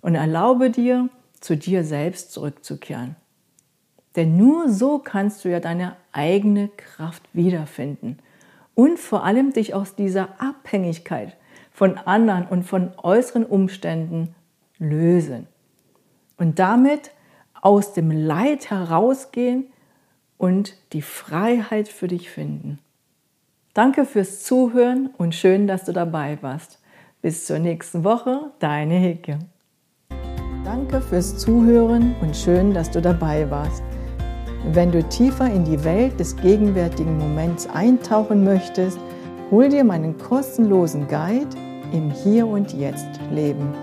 und 0.00 0.14
erlaube 0.14 0.70
dir, 0.70 1.10
zu 1.40 1.56
dir 1.56 1.84
selbst 1.84 2.32
zurückzukehren. 2.32 3.16
Denn 4.16 4.36
nur 4.36 4.70
so 4.70 4.98
kannst 4.98 5.44
du 5.44 5.50
ja 5.50 5.60
deine 5.60 5.96
eigene 6.12 6.68
Kraft 6.68 7.22
wiederfinden 7.32 8.18
und 8.74 8.98
vor 8.98 9.24
allem 9.24 9.52
dich 9.52 9.74
aus 9.74 9.94
dieser 9.94 10.40
Abhängigkeit 10.40 11.36
von 11.70 11.98
anderen 11.98 12.46
und 12.46 12.62
von 12.62 12.92
äußeren 12.96 13.44
Umständen 13.44 14.34
lösen. 14.78 15.46
Und 16.38 16.58
damit 16.58 17.10
aus 17.60 17.92
dem 17.92 18.10
Leid 18.10 18.70
herausgehen 18.70 19.66
und 20.38 20.74
die 20.92 21.02
Freiheit 21.02 21.88
für 21.88 22.08
dich 22.08 22.30
finden. 22.30 22.78
Danke 23.74 24.06
fürs 24.06 24.42
Zuhören 24.42 25.10
und 25.18 25.34
schön, 25.34 25.66
dass 25.66 25.84
du 25.84 25.92
dabei 25.92 26.38
warst. 26.40 26.80
Bis 27.20 27.46
zur 27.46 27.58
nächsten 27.58 28.04
Woche, 28.04 28.50
deine 28.58 28.94
Hicke. 28.94 29.38
Danke 30.88 31.04
fürs 31.04 31.36
Zuhören 31.36 32.14
und 32.22 32.36
schön, 32.36 32.72
dass 32.72 32.92
du 32.92 33.02
dabei 33.02 33.50
warst. 33.50 33.82
Wenn 34.72 34.92
du 34.92 35.02
tiefer 35.02 35.50
in 35.50 35.64
die 35.64 35.82
Welt 35.82 36.20
des 36.20 36.36
gegenwärtigen 36.36 37.18
Moments 37.18 37.68
eintauchen 37.68 38.44
möchtest, 38.44 38.96
hol 39.50 39.68
dir 39.68 39.82
meinen 39.82 40.16
kostenlosen 40.16 41.08
Guide 41.08 41.56
im 41.92 42.12
Hier 42.12 42.46
und 42.46 42.72
Jetzt 42.72 43.08
Leben. 43.32 43.74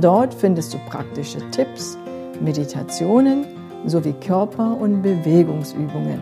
Dort 0.00 0.32
findest 0.32 0.72
du 0.72 0.78
praktische 0.88 1.38
Tipps, 1.50 1.98
Meditationen 2.40 3.46
sowie 3.84 4.14
Körper- 4.24 4.78
und 4.80 5.02
Bewegungsübungen. 5.02 6.20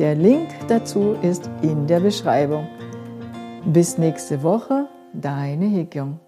Der 0.00 0.16
Link 0.16 0.48
dazu 0.66 1.14
ist 1.22 1.48
in 1.62 1.86
der 1.86 2.00
Beschreibung. 2.00 2.66
Bis 3.66 3.98
nächste 3.98 4.42
Woche, 4.42 4.88
deine 5.12 5.66
Hikyong. 5.66 6.23